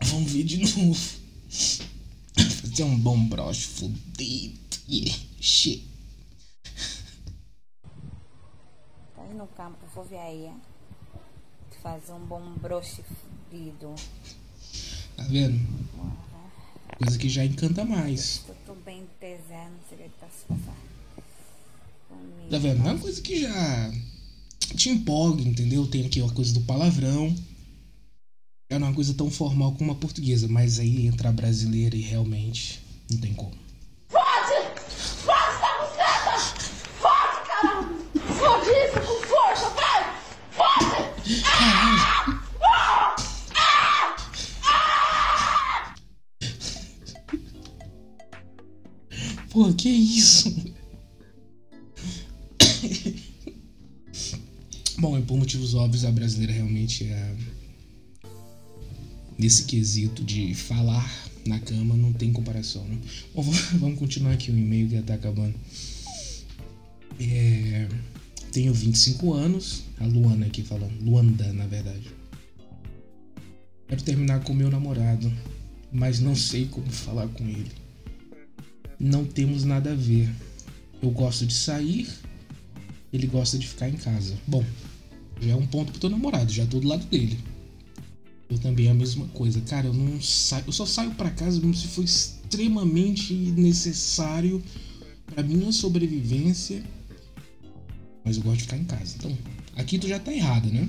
Vamos 0.03 0.31
ver 0.31 0.43
de 0.45 0.57
novo. 0.57 0.99
Fazer 2.61 2.83
um 2.83 2.97
bom 2.97 3.27
broche 3.27 3.67
fudido. 3.67 4.59
Yeah, 4.89 5.15
shit. 5.39 5.87
Tá 9.15 9.23
no 9.35 9.45
campo, 9.47 9.77
vou 9.93 10.03
ver 10.05 10.17
aí. 10.17 10.51
Fazer 11.83 12.13
um 12.13 12.25
bom 12.25 12.55
broche 12.55 13.03
fudido. 13.03 13.93
Tá 15.15 15.23
vendo? 15.23 15.59
Coisa 16.97 17.17
que 17.17 17.29
já 17.29 17.43
encanta 17.45 17.83
mais. 17.83 18.43
Que 18.45 18.51
tá. 20.07 20.73
Tá 22.49 22.57
vendo? 22.57 22.87
É 22.87 22.91
uma 22.91 22.99
coisa 22.99 23.21
que 23.21 23.41
já 23.41 23.91
te 24.75 24.89
empolga, 24.89 25.41
entendeu? 25.41 25.87
Tem 25.87 26.05
aqui 26.05 26.21
uma 26.21 26.33
coisa 26.33 26.53
do 26.53 26.61
palavrão. 26.61 27.35
É 28.69 28.77
uma 28.77 28.93
coisa 28.93 29.13
tão 29.13 29.29
formal 29.29 29.73
como 29.73 29.91
a 29.91 29.95
portuguesa, 29.95 30.47
mas 30.47 30.79
aí 30.79 31.07
entra 31.07 31.29
a 31.29 31.31
brasileira 31.33 31.95
e 31.95 32.01
realmente 32.01 32.79
não 33.09 33.17
tem 33.17 33.33
como. 33.33 33.55
Óbvios, 55.81 56.05
a 56.05 56.11
brasileira 56.11 56.53
realmente 56.53 57.05
é. 57.05 57.35
Nesse 59.37 59.63
quesito 59.65 60.23
de 60.23 60.53
falar 60.53 61.09
na 61.45 61.59
cama, 61.59 61.95
não 61.95 62.13
tem 62.13 62.31
comparação. 62.31 62.85
Né? 62.85 62.99
Bom, 63.33 63.43
vamos 63.79 63.97
continuar 63.99 64.33
aqui 64.33 64.51
o 64.51 64.57
e-mail 64.57 64.87
que 64.87 64.95
já 64.95 65.01
tá 65.01 65.15
acabando. 65.15 65.55
É, 67.19 67.87
tenho 68.51 68.73
25 68.73 69.33
anos, 69.33 69.83
a 69.99 70.05
Luana 70.05 70.45
aqui 70.45 70.61
falando, 70.61 70.93
Luanda 71.03 71.51
na 71.53 71.65
verdade. 71.65 72.11
Quero 73.87 74.03
terminar 74.03 74.43
com 74.43 74.53
meu 74.53 74.69
namorado, 74.69 75.31
mas 75.91 76.19
não 76.19 76.35
sei 76.35 76.65
como 76.65 76.89
falar 76.89 77.27
com 77.27 77.43
ele. 77.43 77.71
Não 78.99 79.25
temos 79.25 79.63
nada 79.63 79.91
a 79.91 79.95
ver. 79.95 80.29
Eu 81.01 81.09
gosto 81.09 81.45
de 81.45 81.53
sair, 81.53 82.07
ele 83.11 83.25
gosta 83.25 83.57
de 83.57 83.67
ficar 83.67 83.89
em 83.89 83.97
casa. 83.97 84.37
Bom, 84.47 84.63
já 85.41 85.53
é 85.53 85.55
um 85.55 85.65
ponto 85.65 85.91
pro 85.91 85.99
teu 85.99 86.09
namorado, 86.09 86.51
já 86.51 86.65
tô 86.65 86.79
do 86.79 86.87
lado 86.87 87.05
dele. 87.07 87.39
Eu 88.49 88.59
também 88.59 88.87
é 88.87 88.91
a 88.91 88.93
mesma 88.93 89.25
coisa. 89.27 89.61
Cara, 89.61 89.87
eu 89.87 89.93
não 89.93 90.21
saio, 90.21 90.65
eu 90.67 90.73
só 90.73 90.85
saio 90.85 91.11
para 91.11 91.29
casa 91.29 91.61
se 91.73 91.87
for 91.87 92.03
extremamente 92.03 93.33
necessário 93.33 94.61
para 95.25 95.41
minha 95.41 95.71
sobrevivência. 95.71 96.83
Mas 98.25 98.37
eu 98.37 98.43
gosto 98.43 98.57
de 98.57 98.63
ficar 98.63 98.77
em 98.77 98.83
casa. 98.83 99.15
Então, 99.17 99.35
aqui 99.75 99.97
tu 99.97 100.07
já 100.07 100.19
tá 100.19 100.33
errado, 100.33 100.69
né? 100.69 100.87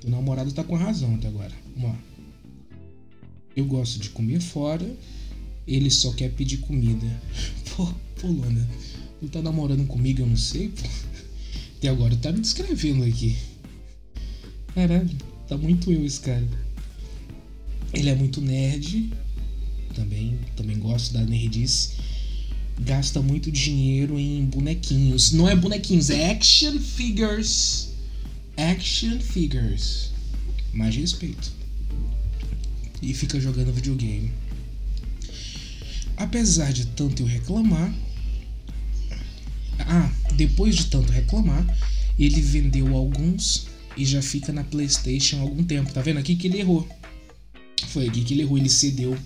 Teu 0.00 0.10
namorado 0.10 0.52
tá 0.52 0.64
com 0.64 0.74
razão 0.74 1.14
até 1.14 1.28
agora. 1.28 1.52
Vamos 1.76 1.90
lá. 1.90 1.98
Eu 3.54 3.64
gosto 3.64 4.00
de 4.00 4.10
comer 4.10 4.40
fora, 4.40 4.86
ele 5.66 5.90
só 5.90 6.12
quer 6.12 6.30
pedir 6.32 6.58
comida. 6.58 7.06
Pô, 7.76 7.86
pô, 8.20 8.26
Luana, 8.28 8.68
tu 9.20 9.28
tá 9.28 9.40
namorando 9.40 9.86
comigo, 9.86 10.20
eu 10.20 10.26
não 10.26 10.36
sei, 10.36 10.68
pô. 10.68 10.82
Até 11.78 11.88
agora 11.88 12.16
tá 12.16 12.32
me 12.32 12.40
descrevendo 12.40 13.04
aqui. 13.04 13.36
Caralho, 14.76 15.08
tá 15.48 15.56
muito 15.56 15.90
eu 15.90 16.04
esse 16.04 16.20
cara. 16.20 16.46
Ele 17.94 18.10
é 18.10 18.14
muito 18.14 18.42
nerd. 18.42 19.10
Também, 19.94 20.38
também 20.54 20.78
gosto 20.78 21.14
da 21.14 21.22
nerdice. 21.24 21.92
Gasta 22.80 23.22
muito 23.22 23.50
dinheiro 23.50 24.18
em 24.18 24.44
bonequinhos. 24.44 25.32
Não 25.32 25.48
é 25.48 25.56
bonequinhos, 25.56 26.10
é 26.10 26.30
action 26.30 26.78
figures. 26.78 27.88
Action 28.58 29.18
figures. 29.18 30.10
Mais 30.74 30.94
respeito. 30.94 31.50
E 33.00 33.14
fica 33.14 33.40
jogando 33.40 33.72
videogame. 33.72 34.30
Apesar 36.18 36.70
de 36.74 36.84
tanto 36.88 37.22
eu 37.22 37.26
reclamar. 37.26 37.94
Ah, 39.78 40.12
depois 40.34 40.76
de 40.76 40.84
tanto 40.88 41.10
reclamar, 41.10 41.66
ele 42.18 42.42
vendeu 42.42 42.94
alguns 42.94 43.74
e 43.96 44.04
já 44.04 44.20
fica 44.20 44.52
na 44.52 44.62
PlayStation 44.62 45.38
há 45.38 45.40
algum 45.40 45.64
tempo. 45.64 45.92
Tá 45.92 46.02
vendo 46.02 46.18
aqui 46.18 46.36
que 46.36 46.46
ele 46.46 46.60
errou? 46.60 46.86
Foi 47.88 48.06
aqui 48.06 48.22
que 48.22 48.34
ele 48.34 48.42
errou, 48.42 48.58
ele 48.58 48.68
cedeu. 48.68 49.16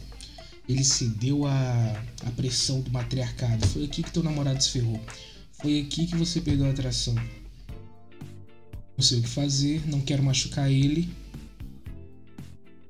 Ele 0.68 0.84
cedeu 0.84 1.46
a, 1.46 2.04
a 2.24 2.30
pressão 2.30 2.80
do 2.80 2.90
matriarcado. 2.90 3.66
Foi 3.66 3.84
aqui 3.84 4.02
que 4.02 4.10
teu 4.12 4.22
namorado 4.22 4.62
se 4.62 4.70
ferrou. 4.70 5.00
Foi 5.52 5.80
aqui 5.80 6.06
que 6.06 6.16
você 6.16 6.40
perdeu 6.40 6.66
a 6.66 6.70
atração. 6.70 7.14
Não 8.96 9.04
sei 9.04 9.18
o 9.18 9.22
que 9.22 9.28
fazer, 9.28 9.82
não 9.88 10.00
quero 10.00 10.22
machucar 10.22 10.70
ele. 10.70 11.08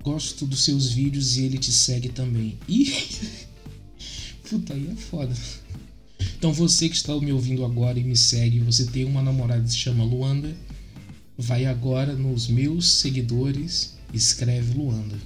Gosto 0.03 0.47
dos 0.47 0.65
seus 0.65 0.93
vídeos 0.93 1.37
e 1.37 1.45
ele 1.45 1.59
te 1.59 1.73
segue 1.73 2.09
também. 2.09 2.59
Ih! 2.69 2.93
Puta, 4.49 4.75
aí 4.75 4.89
é 4.91 4.97
foda. 4.97 5.35
Então 6.37 6.53
você 6.53 6.89
que 6.89 6.97
está 6.97 7.15
me 7.19 7.33
ouvindo 7.33 7.65
agora 7.65 7.99
e 7.99 8.05
me 8.05 8.17
segue, 8.17 8.61
você 8.61 8.87
tem 8.87 9.05
uma 9.05 9.23
namorada 9.23 9.63
que 9.63 9.71
se 9.71 9.77
chama 9.77 10.05
Luanda, 10.05 10.55
vai 11.41 11.65
agora 11.65 12.15
nos 12.15 12.49
meus 12.49 12.89
seguidores, 12.93 13.97
escreve 14.13 14.77
Luanda. 14.77 15.17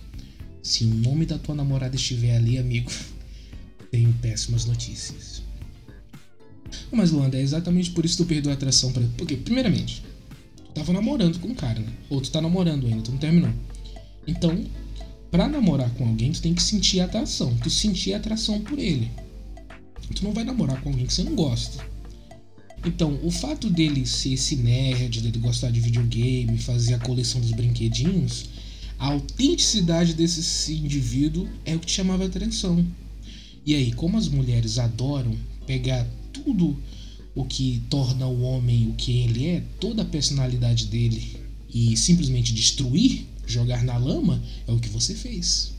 Se 0.62 0.84
o 0.84 0.94
nome 0.94 1.26
da 1.26 1.38
tua 1.38 1.54
namorada 1.54 1.96
estiver 1.96 2.36
ali, 2.36 2.56
amigo, 2.56 2.90
tenho 3.90 4.12
péssimas 4.22 4.64
notícias. 4.64 5.42
Mas 6.90 7.10
Luanda, 7.10 7.36
é 7.36 7.42
exatamente 7.42 7.90
por 7.90 8.04
isso 8.04 8.16
que 8.16 8.22
tu 8.22 8.28
perdeu 8.28 8.50
a 8.50 8.54
atração 8.54 8.92
pra. 8.92 9.02
Porque, 9.16 9.36
primeiramente, 9.36 10.02
tu 10.56 10.72
tava 10.72 10.92
namorando 10.92 11.38
com 11.40 11.48
um 11.48 11.54
cara, 11.54 11.80
né? 11.80 11.92
Ou 12.08 12.20
tu 12.20 12.30
tá 12.30 12.40
namorando 12.40 12.86
ainda, 12.86 13.02
tu 13.02 13.10
não 13.10 13.18
terminou. 13.18 13.50
Então, 14.26 14.64
pra 15.30 15.48
namorar 15.48 15.90
com 15.90 16.06
alguém, 16.06 16.32
tu 16.32 16.40
tem 16.40 16.54
que 16.54 16.62
sentir 16.62 17.00
atração. 17.00 17.54
Tu 17.62 17.70
sentir 17.70 18.14
atração 18.14 18.60
por 18.60 18.78
ele. 18.78 19.10
Tu 20.14 20.24
não 20.24 20.32
vai 20.32 20.44
namorar 20.44 20.80
com 20.80 20.90
alguém 20.90 21.06
que 21.06 21.12
você 21.12 21.24
não 21.24 21.34
gosta. 21.34 21.84
Então, 22.84 23.18
o 23.22 23.30
fato 23.30 23.70
dele 23.70 24.04
ser 24.04 24.34
esse 24.34 24.56
nerd, 24.56 25.22
dele 25.22 25.38
gostar 25.38 25.70
de 25.70 25.80
videogame, 25.80 26.58
fazer 26.58 26.94
a 26.94 26.98
coleção 26.98 27.40
dos 27.40 27.52
brinquedinhos, 27.52 28.44
A 28.98 29.08
autenticidade 29.08 30.14
desse 30.14 30.72
indivíduo 30.72 31.48
é 31.64 31.74
o 31.74 31.80
que 31.80 31.90
chamava 31.90 32.24
a 32.24 32.26
atenção. 32.26 32.86
E 33.66 33.74
aí, 33.74 33.92
como 33.92 34.16
as 34.16 34.28
mulheres 34.28 34.78
adoram 34.78 35.36
pegar 35.66 36.06
tudo 36.32 36.76
o 37.34 37.44
que 37.44 37.82
torna 37.90 38.26
o 38.26 38.42
homem 38.42 38.88
o 38.88 38.94
que 38.94 39.20
ele 39.20 39.46
é, 39.46 39.64
toda 39.80 40.02
a 40.02 40.06
personalidade 40.06 40.86
dele, 40.86 41.36
e 41.72 41.96
simplesmente 41.96 42.54
destruir, 42.54 43.26
jogar 43.46 43.82
na 43.82 43.96
lama, 43.96 44.40
é 44.66 44.72
o 44.72 44.78
que 44.78 44.88
você 44.88 45.14
fez. 45.14 45.72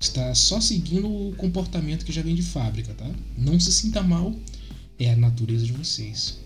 Está 0.00 0.34
só 0.34 0.60
seguindo 0.60 1.06
o 1.06 1.34
comportamento 1.36 2.04
que 2.04 2.12
já 2.12 2.22
vem 2.22 2.34
de 2.34 2.42
fábrica, 2.42 2.94
tá? 2.94 3.10
Não 3.36 3.60
se 3.60 3.72
sinta 3.72 4.02
mal, 4.02 4.34
é 4.98 5.12
a 5.12 5.16
natureza 5.16 5.64
de 5.64 5.72
vocês, 5.72 6.38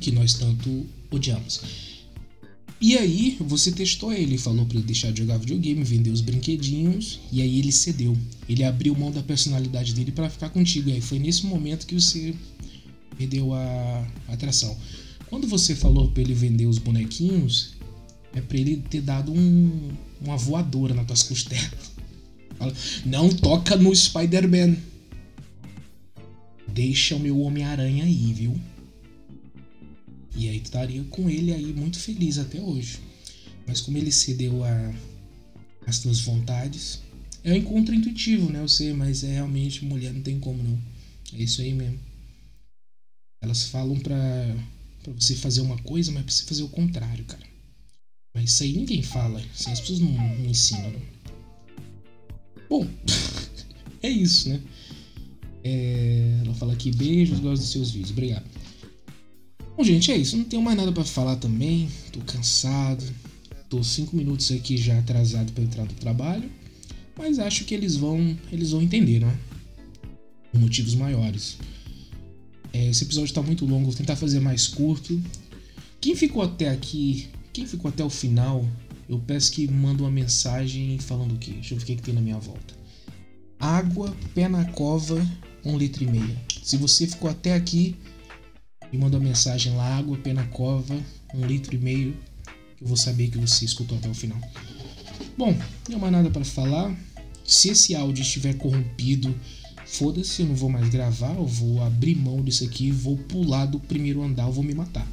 que 0.00 0.10
nós 0.10 0.34
tanto 0.34 0.86
odiamos. 1.10 1.60
E 2.80 2.96
aí, 2.96 3.36
você 3.40 3.70
testou 3.70 4.10
ele, 4.10 4.38
falou 4.38 4.64
para 4.64 4.78
ele 4.78 4.86
deixar 4.86 5.12
de 5.12 5.20
jogar 5.20 5.36
videogame, 5.36 5.84
vender 5.84 6.10
os 6.10 6.22
brinquedinhos, 6.22 7.20
e 7.30 7.42
aí 7.42 7.58
ele 7.58 7.70
cedeu. 7.70 8.16
Ele 8.48 8.64
abriu 8.64 8.94
mão 8.94 9.10
da 9.10 9.22
personalidade 9.22 9.92
dele 9.92 10.10
para 10.10 10.30
ficar 10.30 10.48
contigo. 10.48 10.88
E 10.88 10.94
aí 10.94 11.00
foi 11.02 11.18
nesse 11.18 11.44
momento 11.44 11.86
que 11.86 11.94
você 11.94 12.34
perdeu 13.18 13.52
a 13.52 14.06
atração. 14.28 14.74
Quando 15.28 15.46
você 15.46 15.74
falou 15.74 16.10
para 16.10 16.22
ele 16.22 16.32
vender 16.32 16.64
os 16.64 16.78
bonequinhos, 16.78 17.74
é 18.32 18.40
para 18.40 18.56
ele 18.56 18.82
ter 18.88 19.02
dado 19.02 19.30
um, 19.30 19.90
uma 20.20 20.38
voadora 20.38 20.94
nas 20.94 21.06
tuas 21.06 21.22
costelas. 21.22 21.92
Não 23.04 23.28
toca 23.28 23.76
no 23.76 23.94
Spider-Man. 23.94 24.76
Deixa 26.72 27.16
o 27.16 27.20
meu 27.20 27.40
Homem-Aranha 27.40 28.04
aí, 28.04 28.32
viu? 28.32 28.60
E 30.36 30.48
aí 30.48 30.60
tu 30.60 30.66
estaria 30.66 31.02
com 31.04 31.28
ele 31.28 31.52
aí 31.52 31.72
muito 31.72 31.98
feliz 31.98 32.38
até 32.38 32.60
hoje. 32.60 33.00
Mas 33.66 33.80
como 33.80 33.98
ele 33.98 34.12
cedeu 34.12 34.64
a 34.64 34.92
as 35.86 35.98
tuas 35.98 36.20
vontades, 36.20 37.00
é 37.42 37.52
um 37.52 37.56
encontro 37.56 37.94
intuitivo, 37.94 38.50
né? 38.50 38.60
Eu 38.60 38.68
sei, 38.68 38.92
mas 38.92 39.24
é 39.24 39.32
realmente 39.32 39.84
mulher 39.84 40.12
não 40.12 40.22
tem 40.22 40.38
como 40.38 40.62
não. 40.62 40.78
É 41.32 41.42
isso 41.42 41.60
aí 41.60 41.72
mesmo. 41.72 41.98
Elas 43.42 43.64
falam 43.64 43.98
pra, 43.98 44.16
pra 45.02 45.12
você 45.12 45.34
fazer 45.34 45.62
uma 45.62 45.78
coisa, 45.78 46.12
mas 46.12 46.22
pra 46.22 46.32
você 46.32 46.44
fazer 46.44 46.62
o 46.62 46.68
contrário, 46.68 47.24
cara. 47.24 47.42
Mas 48.34 48.50
isso 48.50 48.62
aí 48.62 48.72
ninguém 48.72 49.02
fala. 49.02 49.42
Assim, 49.52 49.72
as 49.72 49.80
pessoas 49.80 50.00
não, 50.00 50.10
não 50.10 50.46
ensinam. 50.46 50.90
Não. 50.92 51.02
Bom, 52.68 52.88
é 54.02 54.08
isso, 54.08 54.48
né? 54.48 54.60
É, 55.62 56.40
ela 56.44 56.54
fala 56.54 56.72
aqui, 56.72 56.90
beijos, 56.90 57.38
gosto 57.40 57.62
dos 57.62 57.70
seus 57.70 57.90
vídeos. 57.90 58.10
Obrigado. 58.10 58.44
Bom, 59.76 59.84
gente, 59.84 60.10
é 60.12 60.16
isso. 60.16 60.36
Não 60.36 60.44
tenho 60.44 60.62
mais 60.62 60.76
nada 60.76 60.92
para 60.92 61.04
falar 61.04 61.36
também. 61.36 61.88
Tô 62.12 62.20
cansado. 62.20 63.04
Tô 63.68 63.82
cinco 63.82 64.16
minutos 64.16 64.50
aqui 64.50 64.76
já 64.76 64.98
atrasado 64.98 65.52
para 65.52 65.62
entrar 65.62 65.84
no 65.84 65.92
trabalho. 65.92 66.50
Mas 67.16 67.38
acho 67.38 67.64
que 67.64 67.74
eles 67.74 67.96
vão, 67.96 68.36
eles 68.50 68.70
vão 68.70 68.82
entender, 68.82 69.20
né? 69.20 69.38
Motivos 70.52 70.94
maiores. 70.94 71.58
É, 72.72 72.88
esse 72.88 73.04
episódio 73.04 73.34
tá 73.34 73.42
muito 73.42 73.64
longo, 73.66 73.86
vou 73.86 73.94
tentar 73.94 74.16
fazer 74.16 74.40
mais 74.40 74.66
curto. 74.66 75.20
Quem 76.00 76.16
ficou 76.16 76.42
até 76.42 76.70
aqui, 76.70 77.28
quem 77.52 77.66
ficou 77.66 77.88
até 77.88 78.04
o 78.04 78.10
final, 78.10 78.66
eu 79.08 79.18
peço 79.18 79.52
que 79.52 79.68
manda 79.68 80.02
uma 80.02 80.10
mensagem 80.10 80.98
falando 80.98 81.34
o 81.34 81.38
quê? 81.38 81.52
Deixa 81.52 81.74
eu 81.74 81.78
ver 81.78 81.84
o 81.84 81.86
que, 81.86 81.96
que 81.96 82.02
tem 82.02 82.14
na 82.14 82.20
minha 82.20 82.38
volta. 82.38 82.74
Água, 83.58 84.16
pé 84.34 84.48
na 84.48 84.64
cova, 84.64 85.20
um 85.64 85.76
litro 85.76 86.04
e 86.04 86.06
meio. 86.06 86.36
Se 86.62 86.76
você 86.76 87.06
ficou 87.06 87.30
até 87.30 87.54
aqui, 87.54 87.96
me 88.92 88.98
manda 88.98 89.16
uma 89.16 89.28
mensagem 89.28 89.74
lá, 89.76 89.98
água, 89.98 90.16
pé 90.16 90.32
na 90.32 90.44
cova, 90.46 90.98
um 91.34 91.46
litro 91.46 91.74
e 91.74 91.78
meio, 91.78 92.16
eu 92.80 92.86
vou 92.86 92.96
saber 92.96 93.28
que 93.28 93.38
você 93.38 93.64
escutou 93.64 93.98
até 93.98 94.08
o 94.08 94.14
final. 94.14 94.40
Bom, 95.36 95.56
não 95.88 95.98
mais 95.98 96.12
nada 96.12 96.30
para 96.30 96.44
falar. 96.44 96.94
Se 97.44 97.70
esse 97.70 97.94
áudio 97.94 98.22
estiver 98.22 98.54
corrompido, 98.54 99.34
foda-se, 99.86 100.42
eu 100.42 100.48
não 100.48 100.54
vou 100.54 100.70
mais 100.70 100.88
gravar, 100.88 101.34
eu 101.34 101.46
vou 101.46 101.82
abrir 101.82 102.14
mão 102.14 102.42
disso 102.42 102.64
aqui, 102.64 102.90
vou 102.90 103.16
pular 103.16 103.66
do 103.66 103.78
primeiro 103.80 104.22
andar, 104.22 104.46
eu 104.46 104.52
vou 104.52 104.64
me 104.64 104.74
matar. 104.74 105.06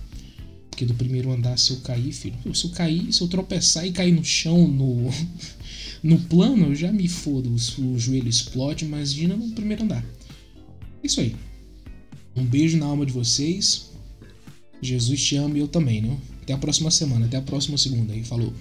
Porque 0.69 0.85
do 0.85 0.93
primeiro 0.93 1.31
andar, 1.31 1.57
se 1.57 1.71
eu 1.71 1.77
cair, 1.77 2.11
filho, 2.13 2.37
se 2.55 2.65
eu 2.65 2.69
cair, 2.69 3.11
se 3.11 3.21
eu 3.21 3.27
tropeçar 3.27 3.85
e 3.85 3.91
cair 3.91 4.11
no 4.11 4.23
chão, 4.23 4.67
no, 4.67 5.09
no 6.03 6.19
plano, 6.19 6.67
eu 6.67 6.75
já 6.75 6.91
me 6.91 7.07
fodo, 7.07 7.53
o 7.53 7.99
joelho 7.99 8.29
explode, 8.29 8.85
imagina 8.85 9.35
no 9.35 9.49
primeiro 9.51 9.83
andar. 9.83 10.05
Isso 11.07 11.21
aí. 11.21 11.33
Um 12.35 12.43
beijo 12.43 12.77
na 12.77 12.85
alma 12.85 13.05
de 13.05 13.13
vocês. 13.13 13.91
Jesus 14.81 15.23
te 15.23 15.37
ama 15.37 15.57
e 15.57 15.61
eu 15.61 15.67
também, 15.67 16.01
né? 16.01 16.17
Até 16.41 16.51
a 16.51 16.57
próxima 16.57 16.91
semana, 16.91 17.25
até 17.25 17.37
a 17.37 17.41
próxima 17.41 17.77
segunda 17.77 18.11
aí. 18.11 18.25
Falou. 18.25 18.53